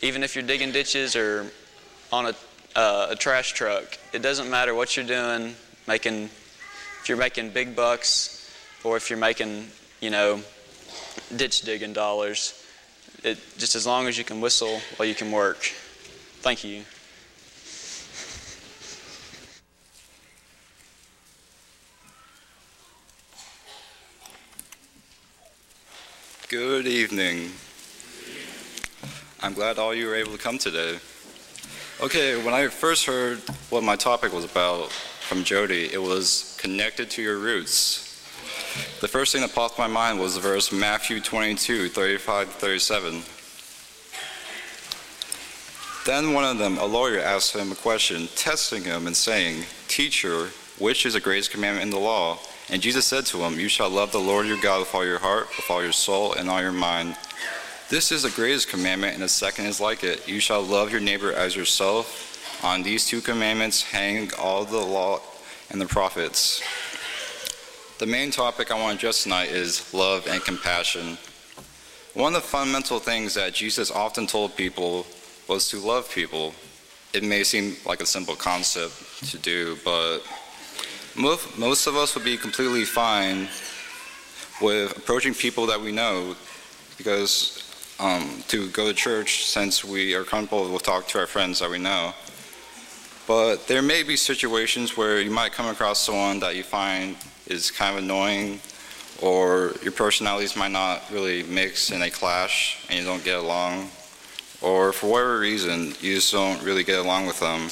even 0.01 0.23
if 0.23 0.35
you're 0.35 0.43
digging 0.43 0.71
ditches 0.71 1.15
or 1.15 1.51
on 2.11 2.27
a, 2.27 2.35
uh, 2.75 3.07
a 3.11 3.15
trash 3.15 3.53
truck, 3.53 3.97
it 4.11 4.21
doesn't 4.21 4.49
matter 4.49 4.73
what 4.73 4.95
you're 4.95 5.05
doing, 5.05 5.55
making, 5.87 6.25
if 6.25 7.05
you're 7.07 7.17
making 7.17 7.51
big 7.51 7.75
bucks 7.75 8.51
or 8.83 8.97
if 8.97 9.09
you're 9.09 9.19
making, 9.19 9.67
you 10.01 10.09
know, 10.09 10.41
ditch 11.35 11.61
digging 11.61 11.93
dollars. 11.93 12.59
It, 13.23 13.37
just 13.57 13.75
as 13.75 13.87
long 13.87 14.07
as 14.07 14.17
you 14.17 14.23
can 14.23 14.41
whistle 14.41 14.81
while 14.97 15.07
you 15.07 15.15
can 15.15 15.31
work. 15.31 15.63
Thank 16.41 16.63
you. 16.63 16.83
Good 26.49 26.85
evening. 26.85 27.51
I'm 29.43 29.53
glad 29.53 29.77
all 29.77 29.93
you 29.93 30.07
were 30.07 30.15
able 30.15 30.31
to 30.31 30.37
come 30.37 30.57
today. 30.57 30.97
Okay, 31.99 32.41
when 32.41 32.53
I 32.53 32.69
first 32.69 33.05
heard 33.05 33.39
what 33.71 33.83
my 33.83 33.97
topic 33.97 34.31
was 34.31 34.45
about 34.45 34.89
from 34.89 35.43
Jody, 35.43 35.91
it 35.91 36.01
was 36.01 36.57
connected 36.61 37.09
to 37.11 37.21
your 37.21 37.37
roots. 37.39 38.23
The 39.01 39.07
first 39.09 39.33
thing 39.33 39.41
that 39.41 39.53
popped 39.53 39.77
my 39.77 39.87
mind 39.87 40.17
was 40.17 40.35
the 40.35 40.39
verse 40.39 40.71
Matthew 40.71 41.19
22, 41.19 41.89
35 41.89 42.47
37. 42.51 43.21
Then 46.05 46.33
one 46.33 46.45
of 46.45 46.57
them, 46.57 46.77
a 46.77 46.85
lawyer, 46.85 47.19
asked 47.19 47.53
him 47.53 47.73
a 47.73 47.75
question, 47.75 48.29
testing 48.37 48.85
him 48.85 49.07
and 49.07 49.15
saying, 49.15 49.65
Teacher, 49.89 50.51
which 50.79 51.05
is 51.05 51.15
the 51.15 51.19
greatest 51.19 51.51
commandment 51.51 51.83
in 51.83 51.89
the 51.89 51.99
law? 51.99 52.39
And 52.69 52.81
Jesus 52.81 53.05
said 53.05 53.25
to 53.25 53.39
him, 53.39 53.59
You 53.59 53.67
shall 53.67 53.89
love 53.89 54.13
the 54.13 54.19
Lord 54.19 54.47
your 54.47 54.61
God 54.61 54.79
with 54.79 54.95
all 54.95 55.05
your 55.05 55.19
heart, 55.19 55.49
with 55.57 55.69
all 55.69 55.83
your 55.83 55.91
soul, 55.91 56.31
and 56.31 56.49
all 56.49 56.61
your 56.61 56.71
mind. 56.71 57.17
This 57.93 58.11
is 58.11 58.23
the 58.23 58.31
greatest 58.31 58.69
commandment, 58.69 59.13
and 59.13 59.21
the 59.21 59.29
second 59.29 59.67
is 59.67 59.79
like 59.79 60.03
it. 60.03 60.27
You 60.27 60.39
shall 60.39 60.63
love 60.63 60.91
your 60.91 60.99
neighbor 60.99 61.31
as 61.31 61.55
yourself. 61.55 62.59
On 62.63 62.81
these 62.81 63.05
two 63.05 63.21
commandments 63.21 63.83
hang 63.83 64.31
all 64.39 64.65
the 64.65 64.79
law 64.79 65.21
and 65.69 65.79
the 65.79 65.85
prophets. 65.85 66.63
The 67.99 68.07
main 68.07 68.31
topic 68.31 68.71
I 68.71 68.81
want 68.81 68.99
to 68.99 69.05
address 69.05 69.21
tonight 69.21 69.49
is 69.49 69.93
love 69.93 70.25
and 70.25 70.43
compassion. 70.43 71.19
One 72.15 72.33
of 72.33 72.41
the 72.41 72.47
fundamental 72.47 72.97
things 72.97 73.35
that 73.35 73.53
Jesus 73.53 73.91
often 73.91 74.25
told 74.25 74.55
people 74.55 75.05
was 75.47 75.69
to 75.69 75.77
love 75.77 76.09
people. 76.09 76.55
It 77.13 77.23
may 77.23 77.43
seem 77.43 77.75
like 77.85 78.01
a 78.01 78.07
simple 78.07 78.35
concept 78.35 79.29
to 79.29 79.37
do, 79.37 79.77
but 79.85 80.21
most, 81.15 81.59
most 81.59 81.85
of 81.85 81.95
us 81.95 82.15
would 82.15 82.25
be 82.25 82.37
completely 82.37 82.85
fine 82.85 83.47
with 84.63 84.97
approaching 84.97 85.35
people 85.35 85.67
that 85.67 85.79
we 85.79 85.91
know 85.91 86.35
because 86.97 87.62
um, 87.99 88.43
to 88.47 88.69
go 88.69 88.87
to 88.87 88.93
church 88.93 89.45
since 89.45 89.83
we 89.83 90.13
are 90.13 90.23
comfortable 90.23 90.71
with 90.71 90.83
talk 90.83 91.07
to 91.09 91.19
our 91.19 91.27
friends 91.27 91.59
that 91.59 91.69
we 91.69 91.79
know. 91.79 92.13
But 93.27 93.67
there 93.67 93.81
may 93.81 94.03
be 94.03 94.17
situations 94.17 94.97
where 94.97 95.21
you 95.21 95.31
might 95.31 95.53
come 95.53 95.67
across 95.67 95.99
someone 95.99 96.39
that 96.39 96.55
you 96.55 96.63
find 96.63 97.15
is 97.47 97.71
kind 97.71 97.97
of 97.97 98.03
annoying 98.03 98.59
or 99.21 99.73
your 99.81 99.93
personalities 99.93 100.55
might 100.55 100.71
not 100.71 101.03
really 101.11 101.43
mix 101.43 101.91
and 101.91 102.01
they 102.01 102.09
clash 102.09 102.85
and 102.89 102.99
you 102.99 103.05
don't 103.05 103.23
get 103.23 103.37
along 103.37 103.89
or 104.61 104.91
for 104.91 105.07
whatever 105.07 105.39
reason 105.39 105.87
you 106.01 106.15
just 106.15 106.31
don't 106.31 106.61
really 106.63 106.83
get 106.83 106.99
along 106.99 107.27
with 107.27 107.39
them. 107.39 107.67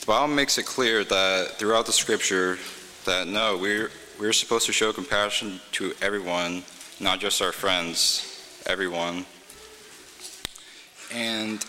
The 0.00 0.06
Bible 0.06 0.34
makes 0.34 0.58
it 0.58 0.66
clear 0.66 1.04
that 1.04 1.58
throughout 1.58 1.86
the 1.86 1.92
scripture 1.92 2.58
that 3.04 3.28
no, 3.28 3.56
we're, 3.56 3.90
we're 4.18 4.32
supposed 4.32 4.66
to 4.66 4.72
show 4.72 4.92
compassion 4.92 5.60
to 5.72 5.92
everyone, 6.02 6.64
not 7.00 7.20
just 7.20 7.40
our 7.40 7.52
friends, 7.52 8.29
everyone. 8.66 9.24
And 11.12 11.64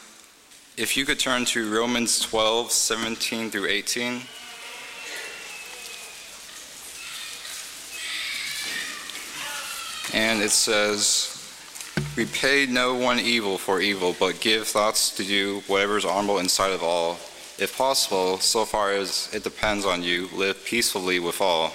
if 0.77 0.95
you 0.95 1.05
could 1.05 1.19
turn 1.19 1.45
to 1.45 1.73
Romans 1.73 2.19
12, 2.19 2.71
17 2.71 3.49
through 3.49 3.67
18. 3.67 4.21
And 10.13 10.41
it 10.41 10.51
says, 10.51 11.37
Repay 12.15 12.67
no 12.67 12.95
one 12.95 13.19
evil 13.19 13.57
for 13.57 13.79
evil, 13.79 14.15
but 14.19 14.41
give 14.41 14.67
thoughts 14.67 15.15
to 15.15 15.23
do 15.23 15.61
whatever 15.67 15.97
is 15.97 16.05
honorable 16.05 16.39
in 16.39 16.49
sight 16.49 16.73
of 16.73 16.83
all. 16.83 17.13
If 17.57 17.75
possible, 17.77 18.37
so 18.39 18.65
far 18.65 18.91
as 18.91 19.29
it 19.33 19.43
depends 19.43 19.85
on 19.85 20.03
you, 20.03 20.27
live 20.33 20.65
peacefully 20.65 21.19
with 21.19 21.41
all. 21.41 21.71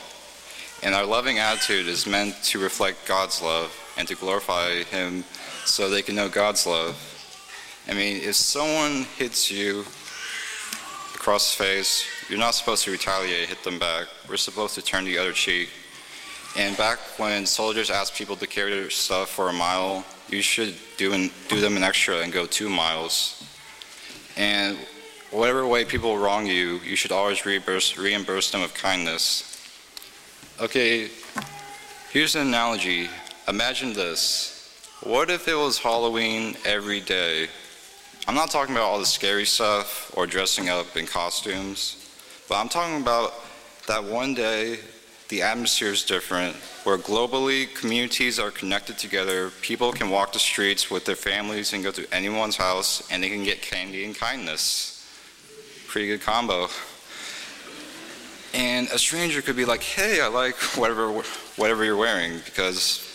And 0.82 0.94
our 0.94 1.06
loving 1.06 1.38
attitude 1.38 1.87
is 1.87 2.06
meant 2.06 2.42
to 2.44 2.58
reflect 2.58 3.06
God's 3.08 3.40
love 3.40 3.73
and 3.97 4.07
to 4.09 4.15
glorify 4.15 4.83
Him 4.85 5.25
so 5.65 5.88
they 5.88 6.03
can 6.03 6.15
know 6.15 6.29
God's 6.29 6.67
love. 6.67 6.97
I 7.88 7.95
mean, 7.95 8.17
if 8.17 8.35
someone 8.35 9.05
hits 9.17 9.50
you 9.50 9.85
across 11.15 11.57
the 11.57 11.65
face, 11.65 12.07
you're 12.29 12.38
not 12.38 12.55
supposed 12.55 12.85
to 12.85 12.91
retaliate, 12.91 13.49
hit 13.49 13.62
them 13.62 13.79
back. 13.79 14.07
We're 14.29 14.37
supposed 14.37 14.75
to 14.75 14.83
turn 14.83 15.05
the 15.05 15.19
other 15.19 15.33
cheek. 15.33 15.71
And 16.57 16.76
back 16.76 16.99
when 17.19 17.47
soldiers 17.47 17.91
asked 17.91 18.15
people 18.15 18.37
to 18.37 18.47
carry 18.47 18.71
their 18.71 18.91
stuff 18.91 19.31
for 19.31 19.49
a 19.49 19.53
mile, 19.53 20.05
you 20.29 20.43
should 20.43 20.75
do, 20.97 21.12
an, 21.12 21.31
do 21.49 21.61
them 21.61 21.76
an 21.76 21.83
extra 21.83 22.21
and 22.21 22.33
go 22.33 22.47
two 22.47 22.69
miles. 22.69 23.45
And 24.37 24.79
whatever 25.31 25.67
way 25.67 25.85
people 25.85 26.17
wrong 26.17 26.47
you, 26.47 26.81
you 26.85 26.97
should 26.97 27.12
always 27.12 27.45
reimburse, 27.45 27.97
reimburse 27.97 28.50
them 28.50 28.62
with 28.62 28.75
kindness. 28.75 29.53
Okay, 30.61 31.11
here's 32.11 32.35
an 32.35 32.49
analogy. 32.49 33.09
Imagine 33.49 33.93
this. 33.93 34.76
What 35.05 35.31
if 35.31 35.47
it 35.47 35.55
was 35.55 35.79
Halloween 35.79 36.57
every 36.65 37.00
day? 37.00 37.47
I'm 38.26 38.35
not 38.35 38.50
talking 38.50 38.75
about 38.75 38.87
all 38.87 38.99
the 38.99 39.07
scary 39.07 39.45
stuff 39.45 40.11
or 40.17 40.26
dressing 40.26 40.69
up 40.69 40.97
in 40.97 41.07
costumes, 41.07 42.11
but 42.49 42.57
I'm 42.57 42.69
talking 42.69 43.00
about 43.00 43.35
that 43.87 44.03
one 44.03 44.35
day 44.35 44.81
the 45.29 45.43
atmosphere 45.43 45.91
is 45.91 46.03
different, 46.03 46.57
where 46.83 46.99
globally 46.99 47.73
communities 47.76 48.41
are 48.41 48.50
connected 48.50 48.99
together, 48.99 49.50
people 49.61 49.93
can 49.93 50.11
walk 50.11 50.33
the 50.33 50.41
streets 50.41 50.91
with 50.91 51.05
their 51.05 51.15
families 51.15 51.73
and 51.73 51.85
go 51.85 51.93
to 51.93 52.05
anyone's 52.12 52.57
house, 52.57 53.09
and 53.12 53.23
they 53.23 53.29
can 53.29 53.45
get 53.45 53.62
candy 53.62 54.05
and 54.05 54.17
kindness. 54.17 55.09
Pretty 55.87 56.09
good 56.09 56.21
combo. 56.21 56.67
And 58.55 58.88
a 58.88 58.99
stranger 58.99 59.41
could 59.41 59.57
be 59.57 59.65
like, 59.65 59.85
hey, 59.85 60.21
I 60.21 60.26
like 60.26 60.57
whatever, 60.76 61.12
whatever 61.55 61.85
you're 61.85 61.97
wearing, 61.97 62.41
because 62.45 63.12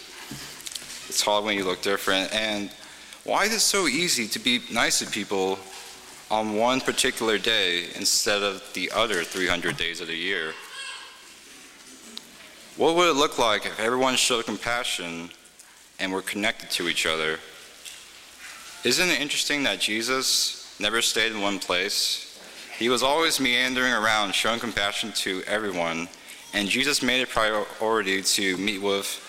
it's 1.12 1.22
hard 1.22 1.44
when 1.44 1.58
you 1.58 1.66
look 1.66 1.82
different. 1.82 2.34
And 2.34 2.72
why 3.26 3.44
is 3.44 3.54
it 3.54 3.60
so 3.60 3.86
easy 3.88 4.30
to 4.30 4.40
be 4.40 4.62
nice 4.72 5.00
to 5.00 5.06
people 5.06 5.60
on 6.30 6.56
one 6.56 6.80
particular 6.80 7.38
day 7.38 7.88
instead 7.96 8.42
of 8.42 8.64
the 8.76 8.90
other 8.96 9.26
300 9.26 9.76
days 9.76 10.00
of 10.00 10.08
the 10.08 10.16
year? 10.16 10.54
What 12.78 12.96
would 12.96 13.10
it 13.10 13.18
look 13.18 13.38
like 13.38 13.66
if 13.66 13.78
everyone 13.78 14.16
showed 14.16 14.46
compassion 14.46 15.30
and 16.00 16.14
were 16.14 16.22
connected 16.22 16.72
to 16.72 16.88
each 16.88 17.06
other? 17.06 17.40
Isn't 18.86 19.10
it 19.10 19.20
interesting 19.20 19.64
that 19.64 19.82
Jesus 19.82 20.78
never 20.80 21.02
stayed 21.02 21.34
in 21.34 21.42
one 21.42 21.60
place? 21.60 22.40
He 22.80 22.88
was 22.88 23.04
always 23.04 23.38
meandering 23.42 23.92
around, 23.92 24.34
showing 24.34 24.62
compassion 24.62 25.12
to 25.18 25.44
everyone, 25.46 26.08
and 26.54 26.70
Jesus 26.70 27.04
made 27.04 27.20
it 27.20 27.28
a 27.28 27.68
priority 27.78 28.22
to 28.22 28.56
meet 28.56 28.82
with 28.82 29.28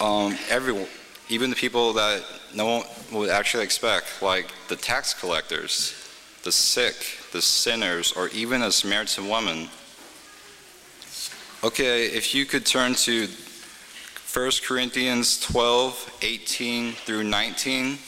um, 0.00 0.36
everyone, 0.48 0.86
even 1.28 1.50
the 1.50 1.56
people 1.56 1.92
that 1.92 2.24
no 2.54 2.78
one 2.78 2.82
would 3.12 3.30
actually 3.30 3.64
expect, 3.64 4.22
like 4.22 4.50
the 4.68 4.76
tax 4.76 5.12
collectors, 5.12 5.94
the 6.42 6.52
sick, 6.52 6.94
the 7.32 7.42
sinners, 7.42 8.12
or 8.12 8.28
even 8.28 8.62
a 8.62 8.72
Samaritan 8.72 9.28
woman. 9.28 9.68
Okay, 11.62 12.06
if 12.06 12.34
you 12.34 12.46
could 12.46 12.64
turn 12.64 12.94
to 12.94 13.28
1 14.32 14.50
Corinthians 14.64 15.40
12, 15.40 16.18
18 16.22 16.92
through 16.92 17.24
19. 17.24 17.98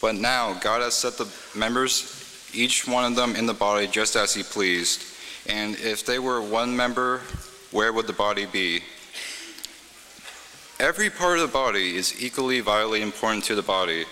But 0.00 0.16
now 0.16 0.54
God 0.54 0.82
has 0.82 0.94
set 0.94 1.16
the 1.16 1.28
members, 1.54 2.21
each 2.52 2.86
one 2.86 3.04
of 3.04 3.16
them 3.16 3.36
in 3.36 3.46
the 3.46 3.54
body, 3.54 3.86
just 3.86 4.16
as 4.16 4.34
He 4.34 4.42
pleased. 4.42 5.04
And 5.48 5.76
if 5.76 6.06
they 6.06 6.18
were 6.18 6.40
one 6.40 6.76
member, 6.76 7.20
where 7.70 7.92
would 7.92 8.06
the 8.06 8.12
body 8.12 8.46
be? 8.46 8.82
Every 10.78 11.10
part 11.10 11.38
of 11.38 11.46
the 11.46 11.52
body 11.52 11.96
is 11.96 12.22
equally 12.22 12.60
vitally 12.60 13.02
important 13.02 13.44
to 13.44 13.54
the 13.54 13.62
body. 13.62 14.04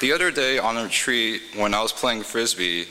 The 0.00 0.12
other 0.12 0.30
day 0.30 0.58
on 0.58 0.76
a 0.76 0.84
retreat, 0.84 1.42
when 1.56 1.74
I 1.74 1.82
was 1.82 1.92
playing 1.92 2.22
frisbee, 2.22 2.86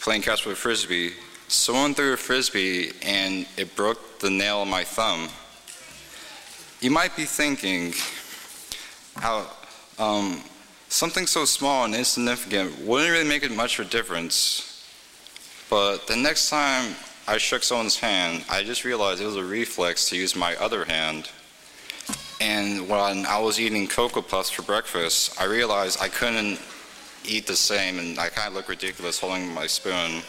playing 0.00 0.22
catch 0.22 0.44
with 0.44 0.58
frisbee, 0.58 1.12
someone 1.48 1.94
threw 1.94 2.14
a 2.14 2.16
frisbee 2.16 2.92
and 3.02 3.46
it 3.56 3.76
broke 3.76 4.18
the 4.18 4.30
nail 4.30 4.58
on 4.58 4.68
my 4.68 4.84
thumb. 4.84 5.28
You 6.80 6.90
might 6.90 7.14
be 7.16 7.24
thinking, 7.24 7.94
how 9.14 9.46
um, 9.98 10.42
Something 10.92 11.26
so 11.26 11.46
small 11.46 11.86
and 11.86 11.94
insignificant 11.94 12.78
wouldn't 12.80 13.10
really 13.10 13.26
make 13.26 13.42
it 13.42 13.50
much 13.50 13.78
of 13.78 13.86
a 13.86 13.88
difference. 13.88 14.84
But 15.70 16.06
the 16.06 16.16
next 16.16 16.50
time 16.50 16.94
I 17.26 17.38
shook 17.38 17.62
someone's 17.62 17.98
hand, 17.98 18.44
I 18.50 18.62
just 18.62 18.84
realized 18.84 19.22
it 19.22 19.24
was 19.24 19.36
a 19.36 19.42
reflex 19.42 20.10
to 20.10 20.16
use 20.16 20.36
my 20.36 20.54
other 20.56 20.84
hand. 20.84 21.30
And 22.42 22.90
when 22.90 23.24
I 23.24 23.38
was 23.40 23.58
eating 23.58 23.88
Cocoa 23.88 24.20
Puffs 24.20 24.50
for 24.50 24.60
breakfast, 24.60 25.40
I 25.40 25.44
realized 25.44 25.98
I 25.98 26.08
couldn't 26.08 26.60
eat 27.26 27.46
the 27.46 27.56
same, 27.56 27.98
and 27.98 28.18
I 28.18 28.28
kind 28.28 28.48
of 28.48 28.54
looked 28.54 28.68
ridiculous 28.68 29.18
holding 29.18 29.48
my 29.54 29.66
spoon. 29.66 30.20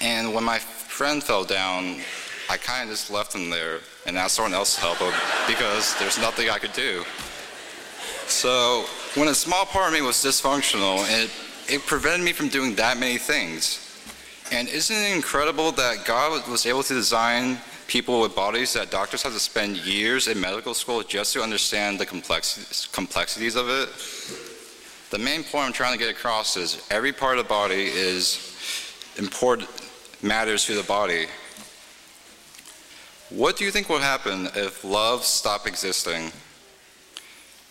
And 0.00 0.32
when 0.32 0.44
my 0.44 0.58
friend 0.58 1.22
fell 1.22 1.44
down, 1.44 2.00
I 2.48 2.56
kind 2.56 2.84
of 2.84 2.96
just 2.96 3.10
left 3.10 3.34
him 3.34 3.50
there 3.50 3.80
and 4.06 4.16
asked 4.16 4.36
someone 4.36 4.54
else 4.54 4.76
to 4.76 4.80
help 4.80 4.96
him 4.96 5.12
because 5.46 5.94
there's 5.98 6.18
nothing 6.18 6.48
I 6.48 6.58
could 6.58 6.72
do. 6.72 7.04
So 8.28 8.84
when 9.14 9.28
a 9.28 9.34
small 9.34 9.64
part 9.64 9.88
of 9.88 9.94
me 9.94 10.02
was 10.02 10.16
dysfunctional, 10.16 11.04
it, 11.08 11.30
it 11.72 11.86
prevented 11.86 12.24
me 12.24 12.32
from 12.32 12.48
doing 12.48 12.74
that 12.76 12.98
many 12.98 13.18
things. 13.18 13.84
And 14.52 14.68
isn't 14.68 14.94
it 14.94 15.14
incredible 15.14 15.72
that 15.72 16.04
God 16.04 16.48
was 16.48 16.66
able 16.66 16.82
to 16.84 16.94
design 16.94 17.58
people 17.86 18.20
with 18.20 18.36
bodies 18.36 18.74
that 18.74 18.90
doctors 18.90 19.22
have 19.22 19.32
to 19.32 19.40
spend 19.40 19.78
years 19.78 20.28
in 20.28 20.40
medical 20.40 20.74
school 20.74 21.02
just 21.02 21.32
to 21.32 21.42
understand 21.42 21.98
the 21.98 22.06
complexities 22.06 23.56
of 23.56 23.68
it? 23.68 23.88
The 25.10 25.18
main 25.18 25.42
point 25.42 25.66
I'm 25.66 25.72
trying 25.72 25.92
to 25.92 25.98
get 25.98 26.10
across 26.10 26.56
is 26.56 26.86
every 26.90 27.12
part 27.12 27.38
of 27.38 27.44
the 27.44 27.48
body 27.48 27.84
is 27.84 28.54
important, 29.16 29.70
matters 30.22 30.66
to 30.66 30.74
the 30.74 30.82
body. 30.82 31.26
What 33.30 33.56
do 33.56 33.64
you 33.64 33.70
think 33.70 33.88
will 33.88 33.98
happen 33.98 34.48
if 34.54 34.84
love 34.84 35.24
stopped 35.24 35.66
existing? 35.66 36.30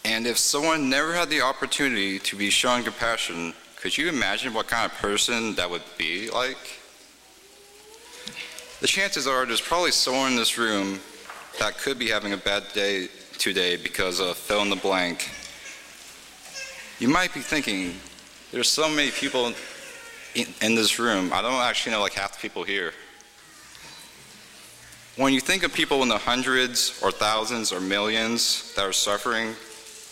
And 0.08 0.26
if 0.26 0.38
someone 0.38 0.90
never 0.90 1.14
had 1.14 1.30
the 1.30 1.42
opportunity 1.42 2.18
to 2.20 2.38
be 2.38 2.50
shown 2.50 2.82
compassion, 2.82 3.54
could 3.76 3.98
you 3.98 4.08
imagine 4.08 4.54
what 4.54 4.68
kind 4.68 4.90
of 4.90 4.98
person 5.00 5.54
that 5.56 5.70
would 5.70 5.84
be 5.98 6.30
like? 6.30 6.80
The 8.80 8.88
chances 8.88 9.28
are 9.28 9.46
there's 9.46 9.60
probably 9.60 9.92
someone 9.92 10.32
in 10.32 10.38
this 10.38 10.58
room 10.58 11.02
that 11.60 11.78
could 11.78 12.00
be 12.00 12.08
having 12.08 12.32
a 12.32 12.38
bad 12.38 12.64
day 12.74 13.10
today 13.38 13.76
because 13.76 14.22
of 14.22 14.38
fill 14.38 14.62
in 14.62 14.70
the 14.70 14.78
blank. 14.78 15.30
You 17.00 17.10
might 17.10 17.34
be 17.34 17.42
thinking, 17.42 17.94
there's 18.54 18.70
so 18.70 18.88
many 18.88 19.12
people 19.12 19.52
in, 20.36 20.48
in 20.62 20.74
this 20.74 21.00
room, 21.00 21.34
I 21.34 21.42
don't 21.42 21.52
actually 21.56 21.92
know 21.92 22.02
like 22.02 22.14
half 22.14 22.32
the 22.32 22.40
people 22.40 22.64
here. 22.64 22.94
When 25.18 25.34
you 25.34 25.42
think 25.42 25.64
of 25.64 25.74
people 25.74 26.02
in 26.02 26.08
the 26.08 26.18
hundreds 26.18 26.98
or 27.04 27.12
thousands 27.12 27.74
or 27.74 27.82
millions 27.82 28.74
that 28.76 28.86
are 28.86 28.94
suffering, 28.94 29.54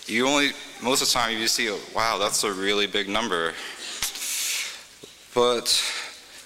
you 0.07 0.27
only, 0.27 0.51
most 0.83 1.01
of 1.01 1.07
the 1.07 1.13
time, 1.13 1.37
you 1.37 1.47
see, 1.47 1.75
wow, 1.95 2.17
that's 2.19 2.43
a 2.43 2.53
really 2.53 2.85
big 2.85 3.09
number. 3.09 3.53
But 5.33 5.83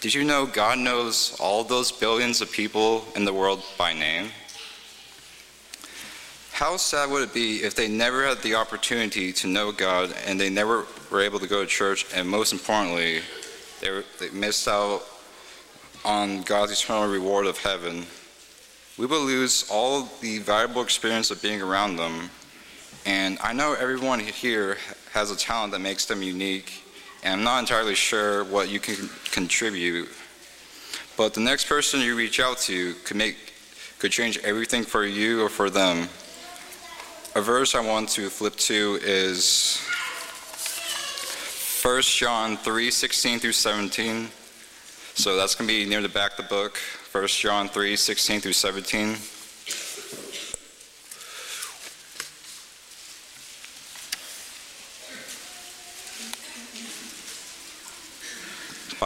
did 0.01 0.13
you 0.13 0.23
know 0.23 0.45
God 0.45 0.79
knows 0.79 1.35
all 1.39 1.63
those 1.63 1.91
billions 1.91 2.41
of 2.41 2.51
people 2.51 3.05
in 3.15 3.25
the 3.25 3.33
world 3.33 3.61
by 3.77 3.93
name? 3.93 4.29
How 6.51 6.77
sad 6.77 7.09
would 7.11 7.23
it 7.23 7.33
be 7.33 7.57
if 7.57 7.75
they 7.75 7.87
never 7.87 8.25
had 8.25 8.39
the 8.39 8.55
opportunity 8.55 9.31
to 9.33 9.47
know 9.47 9.71
God 9.71 10.13
and 10.25 10.39
they 10.39 10.49
never 10.49 10.85
were 11.11 11.21
able 11.21 11.39
to 11.39 11.47
go 11.47 11.61
to 11.61 11.67
church, 11.67 12.05
and 12.13 12.27
most 12.27 12.53
importantly, 12.53 13.21
they, 13.81 13.91
were, 13.91 14.03
they 14.19 14.29
missed 14.29 14.67
out 14.67 15.03
on 16.05 16.43
God's 16.43 16.71
eternal 16.71 17.09
reward 17.09 17.45
of 17.45 17.57
heaven? 17.57 18.05
We 18.97 19.05
would 19.05 19.21
lose 19.21 19.69
all 19.69 20.09
the 20.21 20.39
valuable 20.39 20.81
experience 20.81 21.31
of 21.31 21.41
being 21.41 21.61
around 21.61 21.97
them 21.97 22.29
and 23.05 23.37
I 23.41 23.53
know 23.53 23.73
everyone 23.73 24.19
here 24.19 24.77
has 25.11 25.31
a 25.31 25.35
talent 25.35 25.71
that 25.73 25.79
makes 25.79 26.05
them 26.05 26.21
unique, 26.21 26.83
and 27.23 27.33
I'm 27.33 27.43
not 27.43 27.59
entirely 27.59 27.95
sure 27.95 28.43
what 28.45 28.69
you 28.69 28.79
can 28.79 29.09
contribute. 29.31 30.09
But 31.17 31.33
the 31.33 31.41
next 31.41 31.67
person 31.67 31.99
you 32.01 32.15
reach 32.15 32.39
out 32.39 32.57
to 32.59 32.93
could 33.05 33.17
make 33.17 33.35
could 33.99 34.11
change 34.11 34.37
everything 34.39 34.83
for 34.83 35.05
you 35.05 35.43
or 35.43 35.49
for 35.49 35.69
them. 35.69 36.07
A 37.35 37.41
verse 37.41 37.75
I 37.75 37.81
want 37.81 38.09
to 38.09 38.29
flip 38.29 38.55
to 38.55 38.97
is 39.01 39.81
1 41.83 42.01
John 42.03 42.57
3 42.57 42.91
16 42.91 43.39
through 43.39 43.51
17. 43.51 44.29
So 45.15 45.35
that's 45.35 45.55
going 45.55 45.67
to 45.67 45.73
be 45.73 45.89
near 45.89 46.01
the 46.01 46.09
back 46.09 46.31
of 46.31 46.37
the 46.37 46.43
book, 46.43 46.77
1 47.11 47.27
John 47.27 47.67
3 47.67 47.95
16 47.95 48.41
through 48.41 48.53
17. 48.53 49.17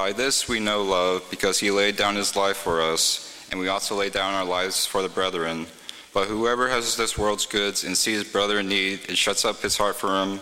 By 0.03 0.11
this 0.11 0.49
we 0.49 0.59
know 0.59 0.83
love, 0.83 1.23
because 1.29 1.59
he 1.61 1.71
laid 1.71 1.95
down 1.95 2.17
his 2.17 2.35
life 2.35 2.57
for 2.57 2.81
us, 2.81 3.47
and 3.49 3.57
we 3.57 3.69
also 3.69 3.95
lay 3.95 4.09
down 4.09 4.33
our 4.33 4.43
lives 4.43 4.85
for 4.85 5.01
the 5.01 5.07
brethren. 5.07 5.65
But 6.13 6.27
whoever 6.27 6.67
has 6.67 6.97
this 6.97 7.17
world's 7.17 7.45
goods 7.45 7.85
and 7.85 7.95
sees 7.95 8.21
his 8.21 8.29
brother 8.29 8.59
in 8.59 8.67
need, 8.67 9.07
and 9.07 9.17
shuts 9.17 9.45
up 9.45 9.61
his 9.61 9.77
heart 9.77 9.95
for 9.95 10.09
him, 10.09 10.41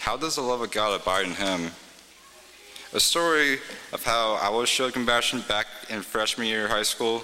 how 0.00 0.16
does 0.16 0.34
the 0.34 0.42
love 0.42 0.62
of 0.62 0.72
God 0.72 1.00
abide 1.00 1.26
in 1.26 1.34
him? 1.34 1.70
A 2.92 2.98
story 2.98 3.60
of 3.92 4.02
how 4.02 4.34
I 4.42 4.48
was 4.48 4.68
showed 4.68 4.94
compassion 4.94 5.44
back 5.46 5.66
in 5.88 6.02
freshman 6.02 6.48
year 6.48 6.64
of 6.64 6.72
high 6.72 6.82
school 6.82 7.22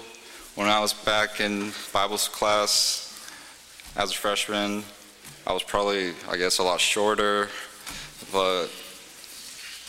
when 0.55 0.69
I 0.69 0.79
was 0.79 0.93
back 0.93 1.41
in 1.41 1.73
Bible 1.91 2.17
class 2.17 3.29
as 3.97 4.11
a 4.11 4.15
freshman. 4.15 4.85
I 5.45 5.51
was 5.51 5.63
probably, 5.63 6.13
I 6.29 6.37
guess, 6.37 6.59
a 6.59 6.63
lot 6.63 6.79
shorter, 6.79 7.49
but 8.31 8.67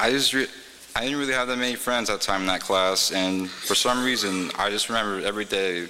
I 0.01 0.11
just 0.11 0.35
re- 0.35 0.49
I 0.97 1.03
didn't 1.03 1.19
really 1.19 1.35
have 1.35 1.49
that 1.49 1.59
many 1.59 1.75
friends 1.75 2.09
at 2.09 2.21
the 2.21 2.25
time 2.25 2.41
in 2.41 2.47
that 2.47 2.63
class, 2.63 3.13
and 3.13 3.51
for 3.51 3.75
some 3.75 4.03
reason, 4.03 4.51
I 4.59 4.71
just 4.71 4.89
remember 4.89 5.21
every 5.27 5.45
day 5.45 5.89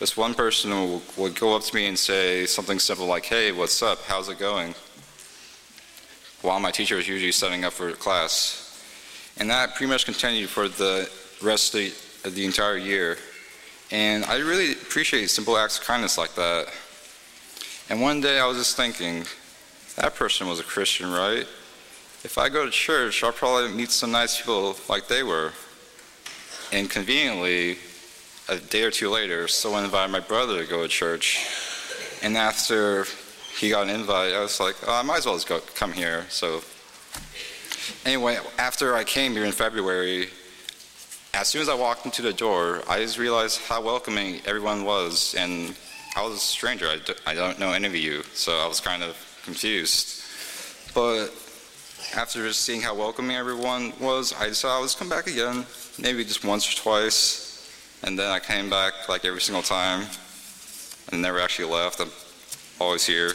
this 0.00 0.16
one 0.16 0.34
person 0.34 0.72
would, 0.72 1.02
would 1.16 1.38
go 1.38 1.54
up 1.54 1.62
to 1.62 1.76
me 1.76 1.86
and 1.86 1.96
say 1.96 2.44
something 2.44 2.80
simple 2.80 3.06
like, 3.06 3.24
Hey, 3.24 3.52
what's 3.52 3.80
up? 3.84 4.02
How's 4.02 4.28
it 4.28 4.40
going? 4.40 4.74
While 6.42 6.58
my 6.58 6.72
teacher 6.72 6.96
was 6.96 7.06
usually 7.06 7.30
setting 7.30 7.64
up 7.64 7.72
for 7.72 7.92
class. 7.92 8.84
And 9.36 9.48
that 9.48 9.76
pretty 9.76 9.92
much 9.92 10.04
continued 10.04 10.48
for 10.48 10.66
the 10.66 11.08
rest 11.40 11.76
of 11.76 11.80
the, 11.80 12.28
of 12.28 12.34
the 12.34 12.44
entire 12.44 12.78
year. 12.78 13.16
And 13.92 14.24
I 14.24 14.38
really 14.38 14.72
appreciate 14.72 15.30
simple 15.30 15.56
acts 15.56 15.78
of 15.78 15.84
kindness 15.84 16.18
like 16.18 16.34
that. 16.34 16.66
And 17.90 18.00
one 18.00 18.20
day 18.20 18.40
I 18.40 18.46
was 18.46 18.58
just 18.58 18.76
thinking, 18.76 19.24
that 19.94 20.16
person 20.16 20.48
was 20.48 20.58
a 20.58 20.64
Christian, 20.64 21.12
right? 21.12 21.46
If 22.24 22.36
I 22.36 22.48
go 22.48 22.64
to 22.64 22.70
church, 22.70 23.22
I'll 23.22 23.32
probably 23.32 23.70
meet 23.70 23.90
some 23.90 24.10
nice 24.10 24.38
people 24.38 24.76
like 24.88 25.06
they 25.06 25.22
were. 25.22 25.52
And 26.72 26.90
conveniently, 26.90 27.78
a 28.48 28.56
day 28.56 28.82
or 28.82 28.90
two 28.90 29.10
later, 29.10 29.46
someone 29.46 29.84
invited 29.84 30.10
my 30.10 30.20
brother 30.20 30.62
to 30.62 30.68
go 30.68 30.82
to 30.82 30.88
church. 30.88 31.46
And 32.22 32.36
after 32.36 33.06
he 33.58 33.70
got 33.70 33.84
an 33.84 33.90
invite, 33.90 34.34
I 34.34 34.40
was 34.40 34.58
like, 34.58 34.76
oh, 34.86 34.92
I 34.92 35.02
might 35.02 35.18
as 35.18 35.26
well 35.26 35.36
just 35.36 35.48
go, 35.48 35.60
come 35.74 35.92
here. 35.92 36.26
So, 36.28 36.62
anyway, 38.04 38.38
after 38.58 38.96
I 38.96 39.04
came 39.04 39.32
here 39.32 39.44
in 39.44 39.52
February, 39.52 40.28
as 41.34 41.46
soon 41.48 41.62
as 41.62 41.68
I 41.68 41.74
walked 41.74 42.04
into 42.04 42.22
the 42.22 42.32
door, 42.32 42.82
I 42.88 42.98
just 42.98 43.18
realized 43.18 43.60
how 43.60 43.80
welcoming 43.80 44.40
everyone 44.44 44.84
was. 44.84 45.34
And 45.38 45.76
I 46.16 46.22
was 46.22 46.34
a 46.34 46.38
stranger, 46.38 46.88
I 46.88 46.96
d- 46.96 47.14
I 47.26 47.34
don't 47.34 47.60
know 47.60 47.72
any 47.72 47.86
of 47.86 47.94
you, 47.94 48.24
so 48.34 48.58
I 48.58 48.66
was 48.66 48.80
kind 48.80 49.04
of 49.04 49.16
confused. 49.44 50.24
But 50.94 51.28
after 52.14 52.52
seeing 52.52 52.80
how 52.80 52.94
welcoming 52.94 53.36
everyone 53.36 53.92
was, 54.00 54.32
I 54.32 54.48
decided 54.48 54.74
I 54.74 54.80
would 54.80 54.94
come 54.98 55.08
back 55.08 55.26
again, 55.26 55.66
maybe 55.98 56.24
just 56.24 56.44
once 56.44 56.70
or 56.70 56.76
twice. 56.76 57.44
And 58.02 58.18
then 58.18 58.30
I 58.30 58.38
came 58.38 58.70
back 58.70 59.08
like 59.08 59.24
every 59.24 59.40
single 59.40 59.62
time 59.62 60.06
and 61.10 61.20
never 61.20 61.40
actually 61.40 61.72
left. 61.72 62.00
I'm 62.00 62.10
always 62.80 63.06
here. 63.06 63.32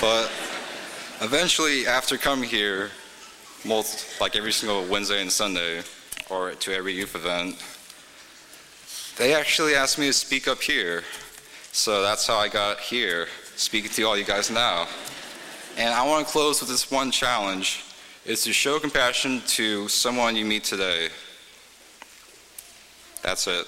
But 0.00 0.30
eventually, 1.20 1.86
after 1.86 2.16
coming 2.16 2.48
here, 2.48 2.90
like 4.20 4.36
every 4.36 4.52
single 4.52 4.86
Wednesday 4.86 5.20
and 5.20 5.30
Sunday, 5.30 5.82
or 6.30 6.52
to 6.52 6.74
every 6.74 6.94
youth 6.94 7.14
event. 7.14 7.56
They 9.18 9.34
actually 9.34 9.74
asked 9.74 9.98
me 9.98 10.06
to 10.06 10.12
speak 10.12 10.48
up 10.48 10.62
here, 10.62 11.02
so 11.72 12.00
that's 12.02 12.26
how 12.26 12.38
I 12.38 12.48
got 12.48 12.78
here, 12.78 13.26
speaking 13.56 13.90
to 13.90 14.02
all 14.04 14.16
you 14.16 14.24
guys 14.24 14.50
now. 14.50 14.86
And 15.76 15.94
I 15.94 16.06
want 16.06 16.26
to 16.26 16.32
close 16.32 16.60
with 16.60 16.68
this 16.68 16.90
one 16.90 17.10
challenge: 17.10 17.84
is 18.26 18.42
to 18.44 18.52
show 18.52 18.78
compassion 18.78 19.42
to 19.46 19.88
someone 19.88 20.36
you 20.36 20.44
meet 20.44 20.64
today. 20.64 21.08
That's 23.22 23.46
it. 23.46 23.66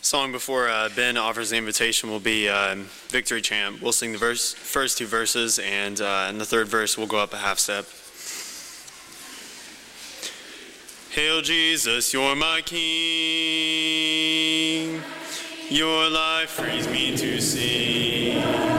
Song 0.00 0.32
before 0.32 0.68
uh, 0.68 0.88
Ben 0.94 1.16
offers 1.16 1.50
the 1.50 1.56
invitation 1.56 2.08
will 2.08 2.20
be 2.20 2.48
um, 2.48 2.84
Victory 3.08 3.40
Chant. 3.40 3.82
We'll 3.82 3.92
sing 3.92 4.12
the 4.12 4.18
verse, 4.18 4.52
first 4.54 4.98
two 4.98 5.06
verses, 5.06 5.58
and 5.58 6.00
uh, 6.00 6.28
in 6.30 6.38
the 6.38 6.44
third 6.44 6.68
verse, 6.68 6.96
we'll 6.96 7.08
go 7.08 7.18
up 7.18 7.32
a 7.32 7.38
half 7.38 7.58
step. 7.58 7.86
Hail 11.14 11.42
Jesus, 11.42 12.12
you're 12.12 12.34
my 12.34 12.60
King. 12.62 12.90
Your 15.70 16.10
life 16.10 16.50
frees 16.50 16.88
me 16.88 17.16
to 17.16 17.40
sing. 17.40 18.73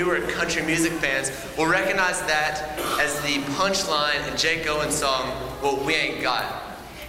Newer 0.00 0.18
country 0.28 0.62
music 0.62 0.92
fans 0.92 1.30
will 1.58 1.66
recognize 1.66 2.22
that 2.22 2.78
as 2.98 3.20
the 3.20 3.36
punchline 3.52 4.26
in 4.30 4.34
Jake 4.34 4.66
Owen's 4.66 4.94
song, 4.94 5.28
What 5.60 5.84
We 5.84 5.94
Ain't 5.94 6.22
Got. 6.22 6.62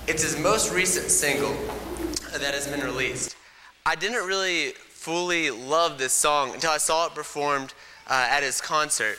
It's 0.07 0.23
his 0.23 0.37
most 0.37 0.73
recent 0.73 1.05
single 1.05 1.53
that 2.33 2.53
has 2.53 2.67
been 2.67 2.81
released. 2.81 3.37
I 3.85 3.95
didn't 3.95 4.27
really 4.27 4.71
fully 4.71 5.51
love 5.51 5.99
this 5.99 6.11
song 6.11 6.53
until 6.53 6.71
I 6.71 6.79
saw 6.79 7.07
it 7.07 7.15
performed 7.15 7.73
uh, 8.07 8.27
at 8.29 8.43
his 8.43 8.59
concert. 8.59 9.17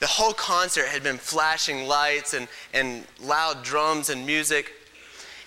The 0.00 0.08
whole 0.08 0.32
concert 0.32 0.86
had 0.86 1.04
been 1.04 1.18
flashing 1.18 1.86
lights 1.86 2.34
and, 2.34 2.48
and 2.72 3.04
loud 3.22 3.62
drums 3.62 4.10
and 4.10 4.26
music. 4.26 4.72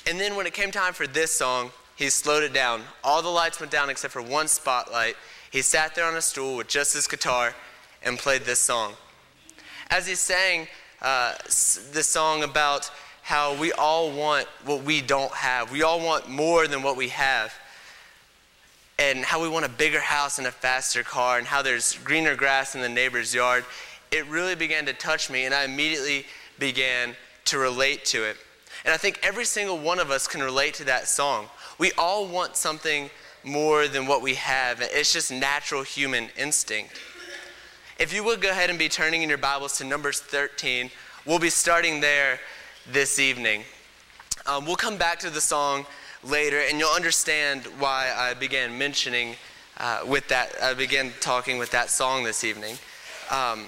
And 0.10 0.18
then 0.18 0.38
when 0.38 0.48
it 0.48 0.54
came 0.54 0.72
time 0.72 0.94
for 0.94 1.06
this 1.06 1.32
song, 1.32 1.72
he 1.98 2.10
slowed 2.10 2.44
it 2.44 2.54
down. 2.54 2.84
All 3.04 3.22
the 3.22 3.28
lights 3.28 3.60
went 3.60 3.74
down 3.74 3.90
except 3.90 4.14
for 4.14 4.22
one 4.22 4.48
spotlight. 4.48 5.18
He 5.52 5.62
sat 5.62 5.96
there 5.96 6.06
on 6.06 6.16
a 6.16 6.22
stool 6.22 6.58
with 6.58 6.68
just 6.68 6.94
his 6.94 7.08
guitar 7.08 7.54
and 8.04 8.18
played 8.18 8.44
this 8.44 8.60
song. 8.60 8.94
As 9.90 10.06
he 10.08 10.16
sang 10.16 10.68
uh, 11.02 11.34
this 11.46 12.08
song 12.08 12.44
about 12.44 12.92
how 13.24 13.56
we 13.56 13.72
all 13.74 14.12
want 14.12 14.48
what 14.66 14.84
we 14.84 15.02
don't 15.02 15.34
have, 15.34 15.72
we 15.72 15.84
all 15.84 16.00
want 16.00 16.30
more 16.30 16.68
than 16.68 16.82
what 16.82 16.98
we 16.98 17.10
have, 17.10 17.54
and 19.00 19.24
how 19.24 19.42
we 19.42 19.48
want 19.48 19.66
a 19.66 19.70
bigger 19.70 20.00
house 20.00 20.38
and 20.38 20.48
a 20.48 20.52
faster 20.52 21.04
car, 21.04 21.38
and 21.38 21.48
how 21.48 21.62
there's 21.62 21.98
greener 22.00 22.36
grass 22.36 22.76
in 22.76 22.82
the 22.82 22.90
neighbor's 22.90 23.34
yard, 23.34 23.64
it 24.12 24.26
really 24.28 24.56
began 24.56 24.86
to 24.86 24.94
touch 24.94 25.30
me, 25.30 25.46
and 25.46 25.54
I 25.54 25.64
immediately 25.64 26.26
began 26.60 27.16
to 27.46 27.58
relate 27.58 28.06
to 28.06 28.24
it. 28.24 28.38
And 28.86 28.94
I 28.94 28.98
think 28.98 29.20
every 29.24 29.46
single 29.46 29.78
one 29.78 30.00
of 30.00 30.12
us 30.12 30.28
can 30.28 30.42
relate 30.42 30.74
to 30.76 30.84
that 30.86 31.08
song. 31.08 31.48
We 31.78 31.92
all 31.98 32.26
want 32.26 32.56
something 32.56 33.10
more 33.48 33.88
than 33.88 34.06
what 34.06 34.22
we 34.22 34.36
have. 34.36 34.82
It's 34.82 35.14
just 35.14 35.32
natural 35.32 35.82
human 35.82 36.30
instinct. 36.38 37.00
If 37.98 38.14
you 38.14 38.24
would 38.26 38.42
go 38.42 38.50
ahead 38.50 38.70
and 38.70 38.78
be 38.78 38.90
turning 38.90 39.24
in 39.24 39.30
your 39.30 39.38
Bibles 39.38 39.78
to 39.78 39.84
Numbers 39.84 40.20
13, 40.20 40.92
we'll 41.26 41.40
be 41.40 41.50
starting 41.50 42.02
there 42.02 42.40
this 42.92 43.20
evening. 43.20 43.64
Um, 44.46 44.66
we'll 44.66 44.76
come 44.76 44.98
back 44.98 45.20
to 45.20 45.30
the 45.30 45.42
song 45.42 45.86
later, 46.24 46.60
and 46.60 46.78
you'll 46.78 46.94
understand 46.94 47.64
why 47.80 48.12
I 48.16 48.34
began 48.34 48.78
mentioning 48.78 49.36
uh, 49.78 50.02
with 50.06 50.28
that. 50.28 50.52
I 50.62 50.74
began 50.74 51.14
talking 51.22 51.58
with 51.58 51.72
that 51.72 51.90
song 51.90 52.24
this 52.24 52.44
evening. 52.44 52.76
Um, 53.32 53.66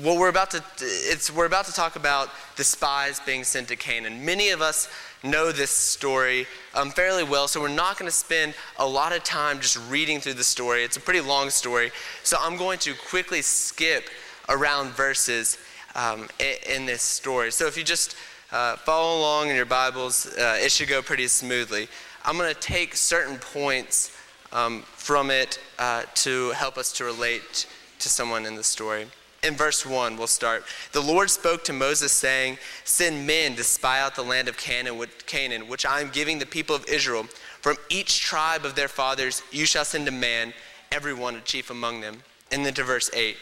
what 0.00 0.18
we're 0.18 0.30
about 0.30 0.50
to 0.52 0.62
it's 0.80 1.30
we're 1.30 1.44
about 1.44 1.66
to 1.66 1.72
talk 1.72 1.96
about 1.96 2.30
the 2.56 2.64
spies 2.64 3.20
being 3.20 3.44
sent 3.44 3.68
to 3.68 3.76
Canaan. 3.76 4.24
Many 4.24 4.48
of 4.48 4.62
us 4.62 4.88
know 5.22 5.52
this 5.52 5.70
story 5.70 6.46
um, 6.74 6.90
fairly 6.90 7.24
well, 7.24 7.48
so 7.48 7.60
we're 7.60 7.68
not 7.68 7.98
going 7.98 8.08
to 8.08 8.16
spend 8.16 8.54
a 8.78 8.86
lot 8.86 9.14
of 9.14 9.22
time 9.22 9.60
just 9.60 9.78
reading 9.90 10.20
through 10.20 10.34
the 10.34 10.44
story. 10.44 10.84
It's 10.84 10.96
a 10.96 11.00
pretty 11.00 11.20
long 11.20 11.50
story, 11.50 11.90
so 12.22 12.36
I'm 12.40 12.56
going 12.56 12.78
to 12.80 12.94
quickly 12.94 13.42
skip 13.42 14.08
around 14.48 14.90
verses 14.90 15.58
um, 15.94 16.28
in, 16.38 16.76
in, 16.76 16.86
this 16.86 17.02
story. 17.02 17.52
So 17.52 17.66
if 17.66 17.76
you 17.76 17.84
just 17.84 18.16
uh, 18.50 18.76
follow 18.76 19.18
along 19.18 19.50
in 19.50 19.56
your 19.56 19.64
Bibles, 19.66 20.26
uh, 20.38 20.58
it 20.58 20.72
should 20.72 20.88
go 20.88 21.02
pretty 21.02 21.28
smoothly. 21.28 21.88
I'm 22.24 22.36
going 22.36 22.52
to 22.52 22.60
take 22.60 22.96
certain 22.96 23.38
points 23.38 24.16
um, 24.52 24.82
from 24.92 25.30
it 25.30 25.58
uh, 25.78 26.04
to 26.14 26.50
help 26.50 26.78
us 26.78 26.92
to 26.94 27.04
relate 27.04 27.66
to 27.98 28.08
someone 28.08 28.46
in 28.46 28.54
the 28.54 28.64
story. 28.64 29.06
In 29.42 29.56
verse 29.56 29.84
1, 29.84 30.16
we'll 30.16 30.28
start. 30.28 30.64
The 30.92 31.00
Lord 31.00 31.28
spoke 31.28 31.64
to 31.64 31.72
Moses, 31.72 32.12
saying, 32.12 32.58
Send 32.84 33.26
men 33.26 33.56
to 33.56 33.64
spy 33.64 34.00
out 34.00 34.14
the 34.14 34.22
land 34.22 34.48
of 34.48 34.56
Canaan, 34.56 35.66
which 35.66 35.84
I 35.84 36.00
am 36.00 36.10
giving 36.10 36.38
the 36.38 36.46
people 36.46 36.76
of 36.76 36.86
Israel. 36.86 37.26
From 37.60 37.76
each 37.88 38.20
tribe 38.20 38.64
of 38.64 38.76
their 38.76 38.86
fathers 38.86 39.42
you 39.50 39.66
shall 39.66 39.84
send 39.84 40.06
a 40.06 40.12
man, 40.12 40.54
every 40.92 41.12
one 41.12 41.34
a 41.34 41.40
chief 41.40 41.70
among 41.70 42.00
them. 42.00 42.22
And 42.52 42.64
then 42.64 42.74
to 42.74 42.84
verse 42.84 43.10
8. 43.12 43.36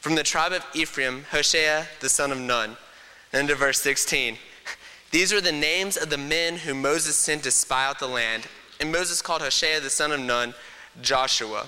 From 0.00 0.14
the 0.14 0.22
tribe 0.22 0.52
of 0.52 0.64
Ephraim, 0.74 1.24
Hoshea 1.30 1.86
the 2.00 2.08
son 2.10 2.32
of 2.32 2.38
Nun. 2.38 2.76
Then 3.32 3.46
to 3.46 3.54
verse 3.54 3.80
16. 3.80 4.36
These 5.10 5.32
are 5.32 5.40
the 5.40 5.52
names 5.52 5.96
of 5.96 6.10
the 6.10 6.18
men 6.18 6.56
whom 6.56 6.82
Moses 6.82 7.16
sent 7.16 7.44
to 7.44 7.50
spy 7.50 7.86
out 7.86 7.98
the 7.98 8.08
land. 8.08 8.46
And 8.78 8.92
Moses 8.92 9.22
called 9.22 9.40
Hoshea 9.40 9.78
the 9.78 9.88
son 9.88 10.12
of 10.12 10.20
Nun 10.20 10.52
Joshua. 11.00 11.66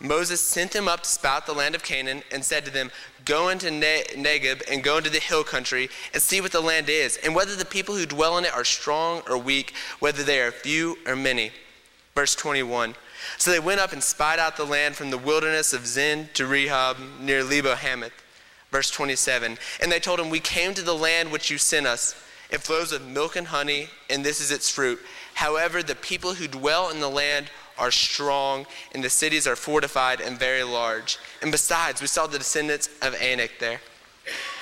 Moses 0.00 0.40
sent 0.40 0.72
them 0.72 0.86
up 0.86 1.02
to 1.02 1.08
spout 1.08 1.46
the 1.46 1.52
land 1.52 1.74
of 1.74 1.82
Canaan 1.82 2.22
and 2.30 2.44
said 2.44 2.64
to 2.64 2.70
them, 2.70 2.90
Go 3.24 3.48
into 3.48 3.70
ne- 3.70 4.04
and 4.14 4.84
go 4.84 4.98
into 4.98 5.10
the 5.10 5.18
hill 5.18 5.42
country 5.42 5.90
and 6.14 6.22
see 6.22 6.40
what 6.40 6.52
the 6.52 6.60
land 6.60 6.88
is, 6.88 7.18
and 7.24 7.34
whether 7.34 7.56
the 7.56 7.64
people 7.64 7.96
who 7.96 8.06
dwell 8.06 8.38
in 8.38 8.44
it 8.44 8.54
are 8.54 8.64
strong 8.64 9.22
or 9.28 9.36
weak, 9.36 9.74
whether 9.98 10.22
they 10.22 10.40
are 10.40 10.52
few 10.52 10.96
or 11.06 11.16
many. 11.16 11.50
Verse 12.14 12.34
21. 12.34 12.94
So 13.36 13.50
they 13.50 13.60
went 13.60 13.80
up 13.80 13.92
and 13.92 14.02
spied 14.02 14.38
out 14.38 14.56
the 14.56 14.64
land 14.64 14.94
from 14.94 15.10
the 15.10 15.18
wilderness 15.18 15.72
of 15.72 15.86
Zin 15.86 16.28
to 16.34 16.44
Rehob 16.44 16.96
near 17.20 17.42
Lebo 17.42 17.74
Hamath. 17.74 18.12
Verse 18.70 18.90
27 18.90 19.58
And 19.80 19.90
they 19.90 20.00
told 20.00 20.20
him, 20.20 20.30
We 20.30 20.40
came 20.40 20.74
to 20.74 20.82
the 20.82 20.94
land 20.94 21.32
which 21.32 21.50
you 21.50 21.58
sent 21.58 21.86
us. 21.86 22.14
It 22.50 22.62
flows 22.62 22.92
with 22.92 23.02
milk 23.02 23.36
and 23.36 23.48
honey, 23.48 23.88
and 24.08 24.24
this 24.24 24.40
is 24.40 24.50
its 24.50 24.70
fruit. 24.70 25.00
However, 25.34 25.82
the 25.82 25.94
people 25.94 26.34
who 26.34 26.48
dwell 26.48 26.90
in 26.90 27.00
the 27.00 27.10
land 27.10 27.50
are 27.78 27.90
strong, 27.90 28.66
and 28.92 29.02
the 29.02 29.10
cities 29.10 29.46
are 29.46 29.56
fortified 29.56 30.20
and 30.20 30.38
very 30.38 30.62
large. 30.62 31.18
And 31.42 31.52
besides, 31.52 32.00
we 32.00 32.06
saw 32.06 32.26
the 32.26 32.38
descendants 32.38 32.88
of 33.02 33.14
Anak 33.14 33.58
there. 33.58 33.80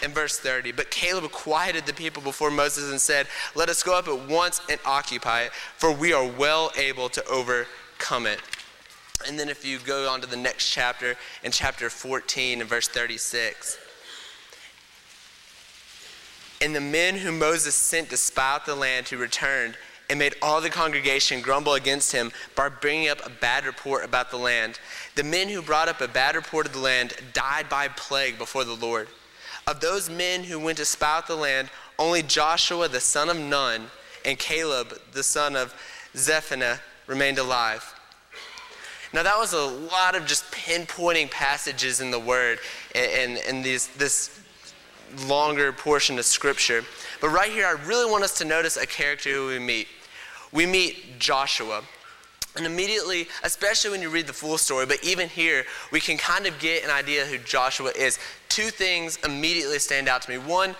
In 0.02 0.12
verse 0.12 0.38
30, 0.38 0.72
but 0.72 0.92
Caleb 0.92 1.32
quieted 1.32 1.86
the 1.86 1.92
people 1.92 2.22
before 2.22 2.52
Moses 2.52 2.88
and 2.88 3.00
said, 3.00 3.26
Let 3.56 3.68
us 3.68 3.82
go 3.82 3.98
up 3.98 4.06
at 4.06 4.28
once 4.28 4.60
and 4.70 4.78
occupy 4.84 5.42
it, 5.42 5.52
for 5.52 5.90
we 5.90 6.12
are 6.12 6.24
well 6.24 6.70
able 6.76 7.08
to 7.08 7.26
overcome 7.26 8.26
it. 8.26 8.40
And 9.26 9.36
then 9.36 9.48
if 9.48 9.64
you 9.64 9.78
go 9.80 10.08
on 10.08 10.20
to 10.20 10.28
the 10.28 10.36
next 10.36 10.70
chapter, 10.70 11.16
in 11.42 11.50
chapter 11.50 11.90
14, 11.90 12.60
in 12.60 12.66
verse 12.66 12.86
36, 12.86 13.78
and 16.60 16.74
the 16.74 16.80
men 16.80 17.16
whom 17.16 17.38
Moses 17.38 17.74
sent 17.74 18.10
to 18.10 18.16
spy 18.16 18.54
out 18.54 18.66
the 18.66 18.74
land 18.74 19.08
who 19.08 19.18
returned 19.18 19.76
and 20.08 20.18
made 20.18 20.34
all 20.40 20.60
the 20.60 20.70
congregation 20.70 21.40
grumble 21.40 21.74
against 21.74 22.12
him 22.12 22.30
by 22.54 22.68
bringing 22.68 23.08
up 23.08 23.24
a 23.26 23.30
bad 23.30 23.66
report 23.66 24.04
about 24.04 24.30
the 24.30 24.36
land. 24.36 24.78
The 25.14 25.24
men 25.24 25.48
who 25.48 25.62
brought 25.62 25.88
up 25.88 26.00
a 26.00 26.08
bad 26.08 26.36
report 26.36 26.66
of 26.66 26.72
the 26.72 26.78
land 26.78 27.14
died 27.32 27.68
by 27.68 27.88
plague 27.88 28.38
before 28.38 28.64
the 28.64 28.74
Lord. 28.74 29.08
Of 29.66 29.80
those 29.80 30.08
men 30.08 30.44
who 30.44 30.60
went 30.60 30.78
to 30.78 30.84
spy 30.84 31.18
out 31.18 31.26
the 31.26 31.34
land, 31.34 31.70
only 31.98 32.22
Joshua 32.22 32.88
the 32.88 33.00
son 33.00 33.28
of 33.28 33.38
Nun 33.38 33.86
and 34.24 34.38
Caleb 34.38 35.00
the 35.12 35.22
son 35.22 35.56
of 35.56 35.74
Jephunneh 36.14 36.78
remained 37.06 37.38
alive. 37.38 37.94
Now, 39.12 39.22
that 39.22 39.38
was 39.38 39.52
a 39.52 39.64
lot 39.64 40.14
of 40.14 40.26
just 40.26 40.44
pinpointing 40.50 41.30
passages 41.30 42.00
in 42.00 42.10
the 42.10 42.18
Word 42.18 42.58
and, 42.94 43.38
and 43.38 43.64
these, 43.64 43.88
this 43.88 44.40
longer 45.26 45.72
portion 45.72 46.18
of 46.18 46.24
Scripture. 46.24 46.84
But 47.20 47.28
right 47.28 47.50
here, 47.50 47.66
I 47.66 47.72
really 47.86 48.10
want 48.10 48.24
us 48.24 48.36
to 48.38 48.44
notice 48.44 48.76
a 48.76 48.86
character 48.86 49.30
who 49.30 49.46
we 49.46 49.58
meet. 49.58 49.88
We 50.56 50.64
meet 50.64 51.18
Joshua. 51.18 51.82
And 52.56 52.64
immediately, 52.64 53.28
especially 53.44 53.90
when 53.90 54.00
you 54.00 54.08
read 54.08 54.26
the 54.26 54.32
full 54.32 54.56
story, 54.56 54.86
but 54.86 55.04
even 55.04 55.28
here, 55.28 55.66
we 55.92 56.00
can 56.00 56.16
kind 56.16 56.46
of 56.46 56.58
get 56.58 56.82
an 56.82 56.90
idea 56.90 57.26
who 57.26 57.36
Joshua 57.36 57.92
is. 57.94 58.18
Two 58.48 58.70
things 58.70 59.18
immediately 59.22 59.78
stand 59.78 60.08
out 60.08 60.22
to 60.22 60.30
me. 60.30 60.38
One, 60.38 60.74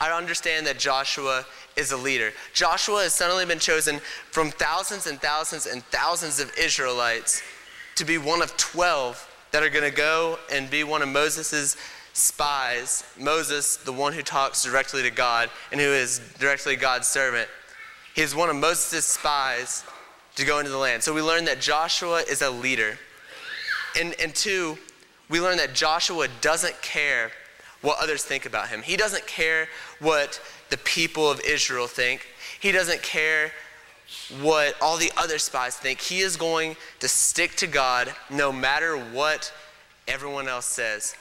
I 0.00 0.10
understand 0.10 0.66
that 0.66 0.80
Joshua 0.80 1.46
is 1.76 1.92
a 1.92 1.96
leader. 1.96 2.32
Joshua 2.54 3.04
has 3.04 3.14
suddenly 3.14 3.46
been 3.46 3.60
chosen 3.60 4.00
from 4.32 4.50
thousands 4.50 5.06
and 5.06 5.20
thousands 5.20 5.66
and 5.66 5.84
thousands 5.84 6.40
of 6.40 6.52
Israelites 6.58 7.40
to 7.94 8.04
be 8.04 8.18
one 8.18 8.42
of 8.42 8.56
12 8.56 9.28
that 9.52 9.62
are 9.62 9.70
going 9.70 9.88
to 9.88 9.96
go 9.96 10.40
and 10.50 10.68
be 10.68 10.82
one 10.82 11.02
of 11.02 11.08
Moses' 11.08 11.76
spies, 12.14 13.04
Moses, 13.16 13.76
the 13.76 13.92
one 13.92 14.12
who 14.12 14.22
talks 14.22 14.64
directly 14.64 15.02
to 15.02 15.10
God 15.10 15.50
and 15.70 15.80
who 15.80 15.86
is 15.86 16.20
directly 16.40 16.74
God's 16.74 17.06
servant, 17.06 17.48
he 18.14 18.22
is 18.22 18.34
one 18.34 18.50
of 18.50 18.56
Moses' 18.56 19.04
spies 19.04 19.84
to 20.36 20.44
go 20.44 20.58
into 20.58 20.70
the 20.70 20.78
land. 20.78 21.02
So 21.02 21.14
we 21.14 21.22
learn 21.22 21.44
that 21.46 21.60
Joshua 21.60 22.22
is 22.28 22.42
a 22.42 22.50
leader. 22.50 22.98
And, 23.98 24.14
and 24.20 24.34
two, 24.34 24.78
we 25.28 25.40
learn 25.40 25.56
that 25.58 25.74
Joshua 25.74 26.28
doesn't 26.40 26.80
care 26.82 27.30
what 27.82 27.98
others 28.00 28.24
think 28.24 28.46
about 28.46 28.68
him. 28.68 28.82
He 28.82 28.96
doesn't 28.96 29.26
care 29.26 29.68
what 30.00 30.40
the 30.70 30.76
people 30.78 31.30
of 31.30 31.40
Israel 31.40 31.86
think. 31.86 32.26
He 32.58 32.72
doesn't 32.72 33.02
care 33.02 33.52
what 34.40 34.74
all 34.80 34.96
the 34.96 35.12
other 35.16 35.38
spies 35.38 35.76
think. 35.76 36.00
He 36.00 36.20
is 36.20 36.36
going 36.36 36.76
to 36.98 37.08
stick 37.08 37.54
to 37.56 37.66
God 37.66 38.12
no 38.28 38.52
matter 38.52 38.96
what 38.98 39.52
everyone 40.08 40.48
else 40.48 40.66
says. 40.66 41.14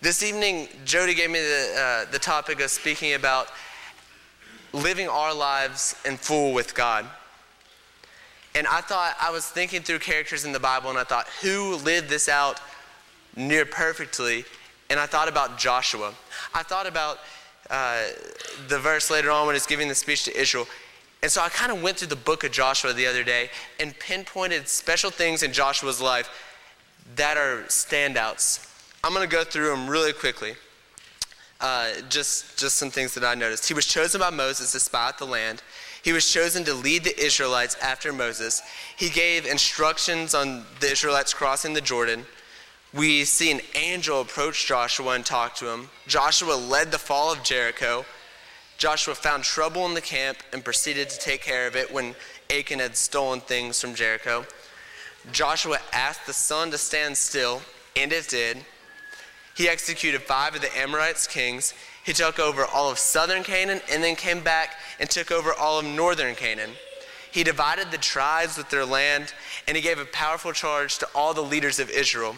This 0.00 0.22
evening, 0.22 0.68
Jody 0.84 1.12
gave 1.14 1.28
me 1.28 1.40
the, 1.40 1.74
uh, 2.06 2.10
the 2.12 2.20
topic 2.20 2.60
of 2.60 2.70
speaking 2.70 3.14
about 3.14 3.48
living 4.72 5.08
our 5.08 5.34
lives 5.34 5.94
in 6.04 6.16
full 6.16 6.52
with 6.52 6.74
God. 6.74 7.06
And 8.54 8.66
I 8.66 8.80
thought, 8.80 9.16
I 9.20 9.30
was 9.30 9.46
thinking 9.46 9.82
through 9.82 10.00
characters 10.00 10.44
in 10.44 10.52
the 10.52 10.60
Bible, 10.60 10.90
and 10.90 10.98
I 10.98 11.04
thought, 11.04 11.28
who 11.42 11.76
lived 11.76 12.08
this 12.08 12.28
out 12.28 12.60
near 13.36 13.64
perfectly? 13.64 14.44
And 14.90 14.98
I 14.98 15.06
thought 15.06 15.28
about 15.28 15.58
Joshua. 15.58 16.14
I 16.54 16.62
thought 16.62 16.86
about 16.86 17.18
uh, 17.70 18.04
the 18.68 18.78
verse 18.78 19.10
later 19.10 19.30
on 19.30 19.46
when 19.46 19.54
he's 19.54 19.66
giving 19.66 19.88
the 19.88 19.94
speech 19.94 20.24
to 20.24 20.36
Israel. 20.36 20.66
And 21.22 21.30
so 21.30 21.42
I 21.42 21.48
kind 21.48 21.70
of 21.70 21.82
went 21.82 21.98
through 21.98 22.08
the 22.08 22.16
book 22.16 22.44
of 22.44 22.52
Joshua 22.52 22.92
the 22.92 23.06
other 23.06 23.24
day 23.24 23.50
and 23.78 23.96
pinpointed 23.98 24.68
special 24.68 25.10
things 25.10 25.42
in 25.42 25.52
Joshua's 25.52 26.00
life 26.00 26.30
that 27.16 27.36
are 27.36 27.64
standouts 27.64 28.68
I'm 29.04 29.14
going 29.14 29.28
to 29.28 29.34
go 29.34 29.44
through 29.44 29.70
them 29.70 29.88
really 29.88 30.12
quickly. 30.12 30.54
Uh, 31.60 31.88
just, 32.08 32.56
just 32.56 32.76
some 32.76 32.90
things 32.90 33.14
that 33.14 33.24
I 33.24 33.34
noticed. 33.34 33.66
He 33.66 33.74
was 33.74 33.86
chosen 33.86 34.20
by 34.20 34.30
Moses 34.30 34.72
to 34.72 34.80
spy 34.80 35.08
out 35.08 35.18
the 35.18 35.26
land. 35.26 35.62
He 36.02 36.12
was 36.12 36.30
chosen 36.30 36.64
to 36.64 36.74
lead 36.74 37.02
the 37.02 37.18
Israelites 37.20 37.76
after 37.82 38.12
Moses. 38.12 38.62
He 38.96 39.10
gave 39.10 39.44
instructions 39.44 40.34
on 40.34 40.64
the 40.80 40.92
Israelites 40.92 41.34
crossing 41.34 41.74
the 41.74 41.80
Jordan. 41.80 42.24
We 42.94 43.24
see 43.24 43.50
an 43.50 43.60
angel 43.74 44.20
approach 44.20 44.66
Joshua 44.66 45.14
and 45.14 45.26
talk 45.26 45.56
to 45.56 45.68
him. 45.68 45.90
Joshua 46.06 46.54
led 46.54 46.92
the 46.92 46.98
fall 46.98 47.32
of 47.32 47.42
Jericho. 47.42 48.04
Joshua 48.78 49.16
found 49.16 49.42
trouble 49.42 49.84
in 49.86 49.94
the 49.94 50.00
camp 50.00 50.38
and 50.52 50.64
proceeded 50.64 51.10
to 51.10 51.18
take 51.18 51.42
care 51.42 51.66
of 51.66 51.74
it 51.74 51.92
when 51.92 52.14
Achan 52.48 52.78
had 52.78 52.96
stolen 52.96 53.40
things 53.40 53.80
from 53.80 53.94
Jericho. 53.94 54.46
Joshua 55.32 55.78
asked 55.92 56.26
the 56.26 56.32
sun 56.32 56.70
to 56.70 56.78
stand 56.78 57.16
still, 57.16 57.60
and 57.96 58.12
it 58.12 58.28
did. 58.28 58.58
He 59.58 59.68
executed 59.68 60.22
five 60.22 60.54
of 60.54 60.60
the 60.60 60.78
Amorites' 60.78 61.26
kings. 61.26 61.74
He 62.04 62.12
took 62.12 62.38
over 62.38 62.64
all 62.64 62.92
of 62.92 62.98
southern 63.00 63.42
Canaan 63.42 63.80
and 63.90 64.04
then 64.04 64.14
came 64.14 64.38
back 64.38 64.76
and 65.00 65.10
took 65.10 65.32
over 65.32 65.52
all 65.52 65.80
of 65.80 65.84
northern 65.84 66.36
Canaan. 66.36 66.70
He 67.32 67.42
divided 67.42 67.90
the 67.90 67.98
tribes 67.98 68.56
with 68.56 68.70
their 68.70 68.84
land, 68.84 69.34
and 69.66 69.76
he 69.76 69.82
gave 69.82 69.98
a 69.98 70.04
powerful 70.04 70.52
charge 70.52 70.98
to 70.98 71.08
all 71.12 71.34
the 71.34 71.42
leaders 71.42 71.80
of 71.80 71.90
Israel. 71.90 72.36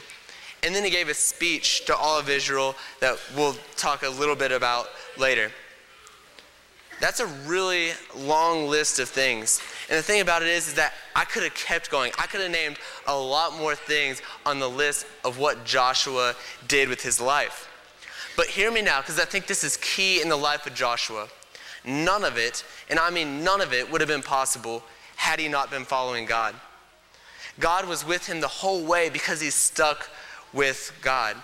And 0.63 0.75
then 0.75 0.83
he 0.83 0.89
gave 0.89 1.11
a 1.11 1.15
speech 1.15 1.85
to 1.85 1.95
all 1.95 2.19
of 2.19 2.31
Israel 2.31 2.75
that 3.01 3.19
we'll 3.37 3.57
talk 3.77 4.03
a 4.03 4.09
little 4.09 4.35
bit 4.35 4.51
about 4.51 4.87
later. 5.19 5.53
That's 7.01 7.21
a 7.21 7.27
really 7.27 7.93
long 8.15 8.69
list 8.69 8.99
of 8.99 9.09
things. 9.09 9.63
And 9.89 9.99
the 9.99 10.03
thing 10.03 10.21
about 10.21 10.43
it 10.43 10.49
is, 10.49 10.69
is 10.69 10.75
that 10.75 10.93
I 11.17 11.25
could 11.25 11.43
have 11.43 11.55
kept 11.55 11.91
going. 11.91 12.13
I 12.19 12.27
could 12.27 12.43
have 12.43 12.51
named 12.51 12.77
a 13.07 13.19
lot 13.19 13.59
more 13.59 13.75
things 13.75 14.21
on 14.45 14.59
the 14.59 14.69
list 14.69 15.07
of 15.25 15.39
what 15.39 15.65
Joshua 15.65 16.35
did 16.69 16.89
with 16.89 17.03
his 17.03 17.21
life. 17.21 17.69
But 18.37 18.47
hear 18.47 18.71
me 18.71 18.83
now, 18.83 19.01
because 19.01 19.19
I 19.19 19.25
think 19.25 19.47
this 19.47 19.65
is 19.65 19.79
key 19.79 20.21
in 20.21 20.29
the 20.29 20.37
life 20.37 20.67
of 20.67 20.75
Joshua. 20.75 21.29
None 21.85 22.25
of 22.25 22.37
it, 22.37 22.65
and 22.91 22.99
I 22.99 23.11
mean 23.11 23.43
none 23.43 23.61
of 23.61 23.73
it, 23.73 23.91
would 23.91 24.03
have 24.03 24.09
been 24.09 24.23
possible 24.23 24.83
had 25.17 25.41
he 25.41 25.49
not 25.49 25.71
been 25.71 25.85
following 25.85 26.27
God. 26.27 26.55
God 27.59 27.89
was 27.89 28.07
with 28.07 28.27
him 28.27 28.41
the 28.41 28.49
whole 28.49 28.85
way 28.85 29.09
because 29.09 29.41
he 29.41 29.51
stuck 29.51 30.09
with 30.53 30.93
God. 31.03 31.37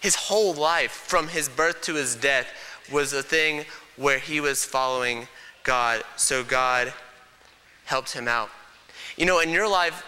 His 0.00 0.14
whole 0.14 0.54
life, 0.54 0.92
from 0.92 1.28
his 1.28 1.48
birth 1.48 1.82
to 1.82 1.94
his 1.94 2.16
death, 2.16 2.46
was 2.90 3.12
a 3.12 3.22
thing 3.22 3.64
where 3.96 4.18
he 4.18 4.40
was 4.40 4.64
following 4.64 5.28
God, 5.62 6.02
so 6.16 6.44
God 6.44 6.92
helped 7.84 8.12
him 8.12 8.28
out. 8.28 8.50
You 9.16 9.26
know, 9.26 9.40
in 9.40 9.50
your 9.50 9.68
life, 9.68 10.04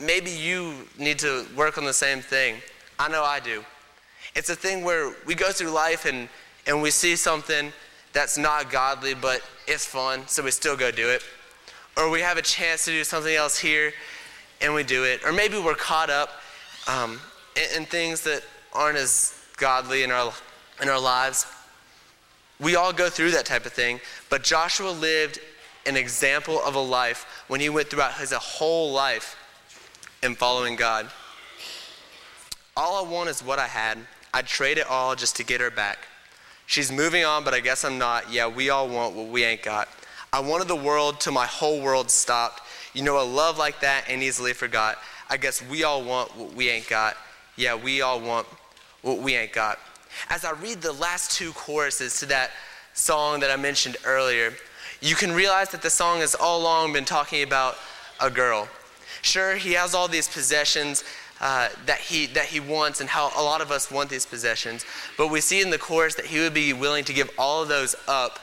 maybe 0.00 0.30
you 0.30 0.74
need 0.98 1.18
to 1.20 1.46
work 1.56 1.78
on 1.78 1.84
the 1.84 1.92
same 1.92 2.20
thing. 2.20 2.56
I 2.98 3.08
know 3.08 3.24
I 3.24 3.40
do. 3.40 3.64
It's 4.34 4.50
a 4.50 4.56
thing 4.56 4.84
where 4.84 5.14
we 5.26 5.34
go 5.34 5.50
through 5.50 5.70
life 5.70 6.06
and, 6.06 6.28
and 6.66 6.80
we 6.82 6.90
see 6.90 7.16
something 7.16 7.72
that's 8.12 8.38
not 8.38 8.70
godly, 8.70 9.14
but 9.14 9.42
it's 9.66 9.84
fun, 9.84 10.26
so 10.26 10.42
we 10.42 10.50
still 10.50 10.76
go 10.76 10.90
do 10.90 11.08
it. 11.08 11.22
Or 11.96 12.10
we 12.10 12.20
have 12.20 12.38
a 12.38 12.42
chance 12.42 12.84
to 12.86 12.90
do 12.90 13.04
something 13.04 13.34
else 13.34 13.58
here 13.58 13.92
and 14.60 14.74
we 14.74 14.82
do 14.82 15.04
it. 15.04 15.24
Or 15.24 15.32
maybe 15.32 15.58
we're 15.58 15.74
caught 15.74 16.10
up 16.10 16.30
um, 16.86 17.20
in, 17.56 17.82
in 17.82 17.86
things 17.86 18.22
that 18.22 18.42
aren't 18.72 18.98
as 18.98 19.34
godly 19.56 20.02
in 20.02 20.10
our, 20.10 20.32
in 20.82 20.88
our 20.88 21.00
lives. 21.00 21.46
We 22.60 22.76
all 22.76 22.92
go 22.92 23.10
through 23.10 23.32
that 23.32 23.46
type 23.46 23.66
of 23.66 23.72
thing, 23.72 24.00
but 24.30 24.42
Joshua 24.44 24.90
lived 24.90 25.40
an 25.86 25.96
example 25.96 26.60
of 26.64 26.74
a 26.74 26.80
life 26.80 27.44
when 27.48 27.60
he 27.60 27.68
went 27.68 27.90
throughout 27.90 28.14
his 28.14 28.32
whole 28.32 28.92
life 28.92 29.36
in 30.22 30.34
following 30.34 30.76
God. 30.76 31.08
All 32.76 33.04
I 33.04 33.08
want 33.08 33.28
is 33.28 33.42
what 33.42 33.58
I 33.58 33.66
had. 33.66 33.98
I'd 34.32 34.46
trade 34.46 34.78
it 34.78 34.88
all 34.88 35.14
just 35.14 35.36
to 35.36 35.44
get 35.44 35.60
her 35.60 35.70
back. 35.70 35.98
She's 36.66 36.90
moving 36.90 37.24
on, 37.24 37.44
but 37.44 37.54
I 37.54 37.60
guess 37.60 37.84
I'm 37.84 37.98
not. 37.98 38.32
Yeah, 38.32 38.46
we 38.46 38.70
all 38.70 38.88
want 38.88 39.14
what 39.14 39.28
we 39.28 39.44
ain't 39.44 39.62
got. 39.62 39.88
I 40.32 40.40
wanted 40.40 40.68
the 40.68 40.76
world 40.76 41.20
till 41.20 41.32
my 41.32 41.46
whole 41.46 41.80
world 41.80 42.10
stopped. 42.10 42.62
You 42.94 43.02
know, 43.02 43.20
a 43.20 43.22
love 43.22 43.58
like 43.58 43.80
that 43.80 44.04
ain't 44.08 44.22
easily 44.22 44.52
forgot. 44.52 44.98
I 45.28 45.36
guess 45.36 45.62
we 45.62 45.84
all 45.84 46.02
want 46.02 46.36
what 46.36 46.54
we 46.54 46.68
ain't 46.68 46.88
got. 46.88 47.16
Yeah, 47.56 47.74
we 47.74 48.00
all 48.00 48.20
want 48.20 48.46
what 49.02 49.18
we 49.18 49.36
ain't 49.36 49.52
got 49.52 49.78
as 50.28 50.44
I 50.44 50.52
read 50.52 50.82
the 50.82 50.92
last 50.92 51.30
two 51.30 51.52
choruses 51.52 52.18
to 52.20 52.26
that 52.26 52.50
song 52.92 53.40
that 53.40 53.50
I 53.50 53.56
mentioned 53.56 53.96
earlier, 54.04 54.54
you 55.00 55.14
can 55.14 55.32
realize 55.32 55.70
that 55.70 55.82
the 55.82 55.90
song 55.90 56.20
has 56.20 56.34
all 56.34 56.60
along 56.60 56.92
been 56.92 57.04
talking 57.04 57.42
about 57.42 57.76
a 58.20 58.30
girl. 58.30 58.68
Sure, 59.22 59.56
he 59.56 59.72
has 59.72 59.94
all 59.94 60.08
these 60.08 60.28
possessions, 60.28 61.04
uh, 61.40 61.68
that, 61.86 61.98
he, 61.98 62.26
that 62.26 62.46
he 62.46 62.60
wants 62.60 63.00
and 63.00 63.10
how 63.10 63.30
a 63.36 63.42
lot 63.42 63.60
of 63.60 63.70
us 63.70 63.90
want 63.90 64.08
these 64.08 64.26
possessions. 64.26 64.84
But 65.18 65.28
we 65.28 65.40
see 65.40 65.60
in 65.60 65.70
the 65.70 65.78
chorus 65.78 66.14
that 66.14 66.26
he 66.26 66.40
would 66.40 66.54
be 66.54 66.72
willing 66.72 67.04
to 67.04 67.12
give 67.12 67.30
all 67.38 67.62
of 67.62 67.68
those 67.68 67.94
up 68.06 68.38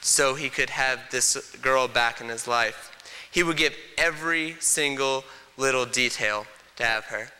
so 0.00 0.34
he 0.34 0.48
could 0.48 0.70
have 0.70 1.00
this 1.10 1.56
girl 1.56 1.88
back 1.88 2.20
in 2.20 2.28
his 2.28 2.46
life. 2.46 2.92
He 3.30 3.42
would 3.42 3.56
give 3.56 3.74
every 3.96 4.56
single 4.60 5.24
little 5.56 5.84
detail 5.84 6.46
to 6.76 6.84
have 6.84 7.04
her. 7.06 7.30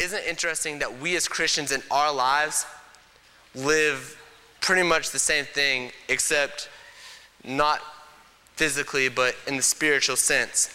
Isn't 0.00 0.18
it 0.18 0.26
interesting 0.26 0.78
that 0.78 0.98
we 0.98 1.14
as 1.14 1.28
Christians 1.28 1.72
in 1.72 1.82
our 1.90 2.12
lives 2.12 2.64
live 3.54 4.18
pretty 4.62 4.82
much 4.82 5.10
the 5.10 5.18
same 5.18 5.44
thing, 5.44 5.92
except 6.08 6.70
not 7.44 7.80
physically, 8.56 9.10
but 9.10 9.36
in 9.46 9.58
the 9.58 9.62
spiritual 9.62 10.16
sense? 10.16 10.70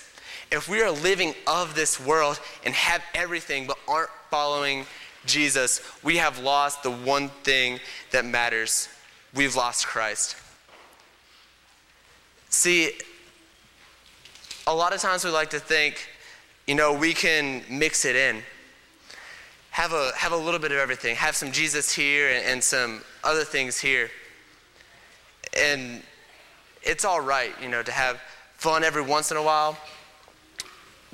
If 0.51 0.69
we 0.69 0.83
are 0.83 0.91
living 0.91 1.33
of 1.47 1.73
this 1.73 1.99
world 1.99 2.39
and 2.63 2.73
have 2.75 3.01
everything 3.15 3.65
but 3.65 3.77
aren't 3.87 4.11
following 4.29 4.85
Jesus, 5.25 5.81
we 6.03 6.17
have 6.17 6.37
lost 6.37 6.83
the 6.83 6.91
one 6.91 7.29
thing 7.43 7.79
that 8.11 8.25
matters. 8.25 8.89
We've 9.33 9.55
lost 9.55 9.87
Christ. 9.87 10.35
See, 12.49 12.91
a 14.67 14.73
lot 14.73 14.93
of 14.93 15.01
times 15.01 15.25
we 15.25 15.31
like 15.31 15.49
to 15.49 15.59
think, 15.59 16.07
you 16.67 16.75
know, 16.75 16.93
we 16.93 17.13
can 17.13 17.63
mix 17.69 18.05
it 18.05 18.15
in. 18.15 18.43
Have 19.75 19.91
a, 19.91 20.13
have 20.15 20.31
a 20.31 20.37
little 20.37 20.61
bit 20.61 20.71
of 20.71 20.77
everything. 20.77 21.17
Have 21.17 21.35
some 21.35 21.51
Jesus 21.51 21.91
here 21.93 22.29
and, 22.29 22.45
and 22.45 22.63
some 22.63 23.01
other 23.25 23.43
things 23.43 23.77
here. 23.77 24.09
And 25.59 26.01
it's 26.81 27.03
all 27.03 27.19
right, 27.19 27.51
you 27.61 27.67
know, 27.67 27.83
to 27.83 27.91
have 27.91 28.21
fun 28.55 28.85
every 28.85 29.01
once 29.01 29.31
in 29.31 29.37
a 29.37 29.43
while. 29.43 29.77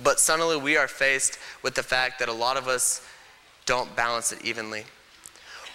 But 0.03 0.19
suddenly 0.19 0.57
we 0.57 0.77
are 0.77 0.87
faced 0.87 1.39
with 1.63 1.73
the 1.73 1.81
fact 1.81 2.19
that 2.19 2.29
a 2.29 2.33
lot 2.33 2.55
of 2.55 2.67
us 2.67 3.03
don't 3.65 3.95
balance 3.95 4.31
it 4.31 4.45
evenly. 4.45 4.83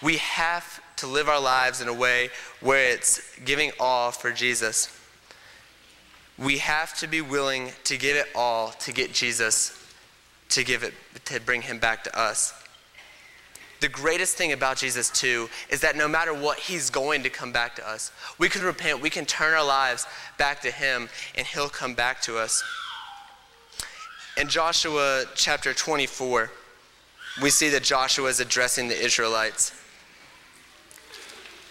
We 0.01 0.15
have 0.15 0.81
to 0.95 1.07
live 1.07 1.27
our 1.27 1.41
lives 1.41 1.81
in 1.81 1.89
a 1.89 1.93
way 1.93 2.29
where 2.61 2.89
it's 2.93 3.37
giving 3.43 3.73
all 3.81 4.11
for 4.11 4.31
Jesus. 4.31 4.97
We 6.37 6.59
have 6.59 6.97
to 6.99 7.07
be 7.07 7.19
willing 7.19 7.71
to 7.83 7.97
give 7.97 8.15
it 8.15 8.27
all 8.33 8.69
to 8.79 8.93
get 8.93 9.11
Jesus 9.11 9.77
to 10.51 10.63
give 10.63 10.83
it 10.83 10.93
to 11.25 11.41
bring 11.41 11.63
him 11.63 11.79
back 11.79 12.05
to 12.05 12.17
us. 12.17 12.53
The 13.79 13.89
greatest 13.89 14.37
thing 14.37 14.53
about 14.53 14.77
Jesus, 14.77 15.09
too, 15.09 15.49
is 15.69 15.81
that 15.81 15.95
no 15.95 16.07
matter 16.07 16.33
what, 16.33 16.57
he's 16.57 16.89
going 16.89 17.23
to 17.23 17.29
come 17.29 17.51
back 17.51 17.75
to 17.75 17.87
us. 17.87 18.11
We 18.39 18.49
can 18.49 18.63
repent, 18.63 19.01
we 19.01 19.09
can 19.09 19.25
turn 19.25 19.53
our 19.53 19.65
lives 19.65 20.07
back 20.37 20.61
to 20.61 20.71
him, 20.71 21.09
and 21.35 21.45
he'll 21.45 21.69
come 21.69 21.93
back 21.93 22.21
to 22.23 22.37
us. 22.37 22.63
In 24.35 24.47
Joshua 24.47 25.25
chapter 25.35 25.73
24, 25.73 26.51
we 27.41 27.49
see 27.51 27.69
that 27.69 27.83
Joshua 27.83 28.29
is 28.29 28.39
addressing 28.39 28.87
the 28.87 28.99
Israelites. 28.99 29.73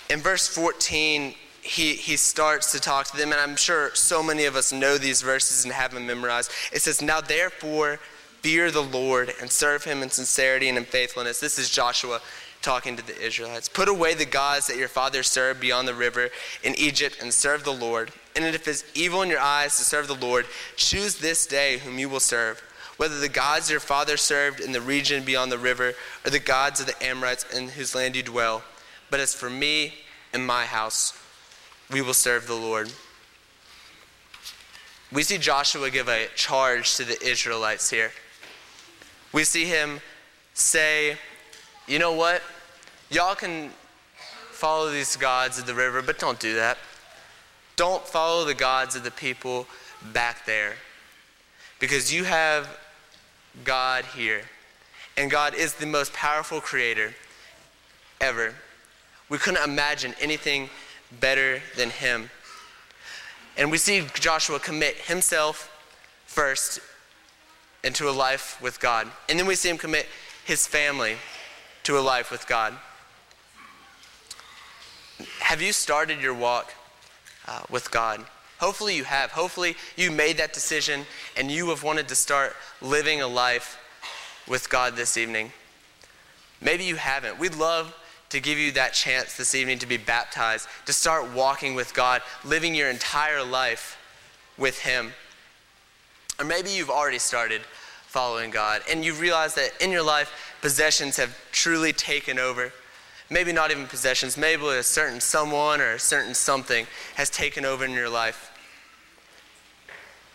In 0.09 0.21
verse 0.21 0.47
14, 0.47 1.35
he, 1.63 1.95
he 1.95 2.17
starts 2.17 2.71
to 2.73 2.81
talk 2.81 3.07
to 3.07 3.17
them, 3.17 3.33
and 3.33 3.41
I'm 3.41 3.57
sure 3.57 3.91
so 3.95 4.23
many 4.23 4.45
of 4.45 4.55
us 4.55 4.73
know 4.73 4.99
these 4.99 5.23
verses 5.23 5.65
and 5.65 5.75
have 5.75 5.93
them 5.93 6.07
memorized. 6.07 6.53
It 6.73 6.83
says, 6.83 7.03
Now 7.03 7.21
therefore, 7.21 7.99
fear 8.47 8.71
the 8.71 8.81
Lord 8.81 9.35
and 9.41 9.51
serve 9.51 9.83
him 9.83 10.05
in 10.05 10.11
sincerity 10.11 10.69
and 10.69 10.79
in 10.79 10.85
faithfulness. 10.85 11.41
This 11.41 11.59
is 11.59 11.69
Joshua 11.69 12.21
talking 12.63 12.97
to 12.97 13.05
the 13.05 13.21
Israelites. 13.21 13.69
Put 13.69 13.89
away 13.89 14.15
the 14.15 14.25
gods 14.25 14.69
that 14.69 14.77
your 14.77 14.87
fathers 14.87 15.27
served 15.27 15.61
beyond 15.61 15.89
the 15.89 15.95
river 15.95 16.29
in 16.63 16.73
Egypt 16.77 17.19
and 17.21 17.35
serve 17.35 17.65
the 17.65 17.73
Lord. 17.73 18.13
And 18.37 18.45
if 18.45 18.69
it's 18.69 18.85
evil 18.95 19.23
in 19.23 19.31
your 19.31 19.41
eyes 19.41 19.77
to 19.79 19.83
serve 19.83 20.07
the 20.07 20.15
Lord, 20.15 20.47
choose 20.77 21.17
this 21.17 21.45
day 21.45 21.79
whom 21.79 21.99
you 21.99 22.09
will 22.09 22.21
serve, 22.21 22.63
whether 22.99 23.19
the 23.19 23.29
gods 23.29 23.69
your 23.69 23.81
fathers 23.81 24.21
served 24.21 24.61
in 24.61 24.71
the 24.71 24.81
region 24.81 25.25
beyond 25.25 25.51
the 25.51 25.59
river 25.59 25.95
or 26.25 26.31
the 26.31 26.39
gods 26.39 26.79
of 26.79 26.87
the 26.87 27.05
Amorites 27.05 27.45
in 27.53 27.71
whose 27.71 27.97
land 27.97 28.15
you 28.15 28.23
dwell. 28.23 28.63
But 29.11 29.19
as 29.19 29.35
for 29.35 29.51
me 29.51 29.95
and 30.33 30.47
my 30.47 30.67
house, 30.67 31.19
we 31.91 32.01
will 32.01 32.15
serve 32.15 32.47
the 32.47 32.55
Lord. 32.55 32.93
We 35.11 35.25
see 35.25 35.37
Joshua 35.37 35.91
give 35.91 36.09
a 36.09 36.29
charge 36.37 36.95
to 36.95 37.03
the 37.03 37.21
Israelites 37.27 37.91
here. 37.91 38.13
We 39.33 39.45
see 39.45 39.65
him 39.65 40.01
say, 40.55 41.17
You 41.87 41.99
know 41.99 42.13
what? 42.13 42.43
Y'all 43.11 43.35
can 43.35 43.71
follow 44.51 44.91
these 44.91 45.17
gods 45.17 45.59
of 45.59 45.67
the 45.67 45.75
river, 45.75 46.03
but 46.03 46.19
don't 46.19 46.41
do 46.41 46.55
that. 46.55 46.79
Don't 47.77 48.07
follow 48.07 48.45
the 48.45 48.55
gods 48.55 48.97
of 48.97 49.05
the 49.05 49.11
people 49.11 49.67
back 50.13 50.47
there. 50.47 50.75
Because 51.79 52.13
you 52.13 52.25
have 52.25 52.79
God 53.65 54.05
here. 54.17 54.43
And 55.17 55.31
God 55.31 55.55
is 55.55 55.75
the 55.75 55.87
most 55.87 56.13
powerful 56.13 56.61
creator 56.61 57.15
ever. 58.21 58.55
We 59.29 59.39
couldn't 59.39 59.63
imagine 59.65 60.15
anything 60.21 60.71
better 61.21 61.61
than 61.77 61.91
him. 61.91 62.31
And 63.57 63.71
we 63.71 63.79
see 63.79 64.07
Joshua 64.15 64.59
commit 64.59 64.97
himself 64.97 65.71
first 66.27 66.81
into 67.87 68.09
a 68.09 68.11
life 68.11 68.61
with 68.61 68.81
God. 68.81 69.09
And 69.29 69.39
then 69.39 69.47
we 69.47 69.55
see 69.55 69.71
him 69.71 69.79
commit 69.79 70.07
his 70.45 70.67
family 70.67 71.17
to 71.85 71.97
a 71.97 72.01
life 72.01 72.33
with 72.33 72.49
God. 72.49 72.75
Have 75.39 75.63
you 75.63 75.73
started 75.73 76.21
your 76.21 76.35
walk 76.35 76.75
uh, 77.47 77.63
with 77.71 77.91
God? 77.93 78.25
Hopefully 78.59 78.97
you 78.97 79.05
have. 79.05 79.31
Hopefully 79.31 79.77
you 79.97 80.11
made 80.11 80.37
that 80.39 80.53
decision 80.53 81.07
and 81.37 81.49
you 81.51 81.69
have 81.69 81.85
wanted 81.85 82.09
to 82.09 82.17
start 82.17 82.57
living 82.83 83.23
a 83.23 83.29
life 83.29 83.79
with 84.49 84.69
God 84.69 84.97
this 84.97 85.17
evening. 85.17 85.53
Maybe 86.61 86.85
you 86.85 86.97
haven't. 86.97 87.39
We'd 87.39 87.55
love 87.55 87.95
to 88.31 88.41
give 88.41 88.59
you 88.59 88.73
that 88.73 88.95
chance 88.95 89.37
this 89.37 89.55
evening 89.55 89.79
to 89.79 89.87
be 89.87 89.97
baptized, 89.97 90.69
to 90.87 90.93
start 90.93 91.33
walking 91.33 91.77
with 91.77 91.95
God, 91.95 92.23
living 92.45 92.75
your 92.75 92.91
entire 92.91 93.45
life 93.45 93.97
with 94.59 94.81
Him. 94.81 95.13
Or 96.39 96.45
maybe 96.45 96.71
you've 96.71 96.91
already 96.91 97.21
started 97.21 97.63
following 98.17 98.51
God 98.51 98.81
and 98.91 99.05
you 99.05 99.13
realize 99.13 99.55
that 99.57 99.73
in 99.79 99.91
your 99.91 100.03
life, 100.03 100.33
possessions 100.63 101.19
have 101.19 101.37
truly 101.53 101.93
taken 101.93 102.39
over. 102.39 102.73
Maybe 103.29 103.53
not 103.53 103.71
even 103.71 103.87
possessions, 103.87 104.39
maybe 104.39 104.67
a 104.69 104.83
certain 104.83 105.21
someone 105.21 105.83
or 105.83 105.93
a 105.93 105.99
certain 105.99 106.33
something 106.33 106.87
has 107.17 107.29
taken 107.29 107.67
over 107.67 107.85
in 107.85 107.91
your 107.91 108.09
life. 108.09 108.51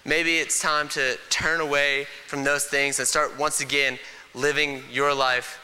Maybe 0.06 0.38
it's 0.38 0.62
time 0.62 0.90
to 0.90 1.18
turn 1.32 1.60
away 1.60 2.06
from 2.28 2.44
those 2.44 2.66
things 2.66 3.00
and 3.00 3.08
start 3.08 3.40
once 3.40 3.62
again 3.62 3.98
living 4.36 4.84
your 4.92 5.16
life 5.16 5.60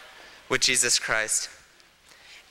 with 0.49 0.61
Jesus 0.61 0.97
Christ. 0.97 1.51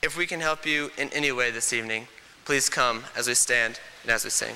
If 0.01 0.17
we 0.17 0.25
can 0.27 0.39
help 0.39 0.65
you 0.65 0.91
in 0.97 1.09
any 1.09 1.33
way 1.33 1.51
this 1.51 1.73
evening, 1.73 2.07
please 2.45 2.69
come 2.69 3.03
as 3.17 3.27
we 3.27 3.33
stand 3.33 3.81
and 4.03 4.11
as 4.13 4.23
we 4.23 4.29
sing. 4.29 4.55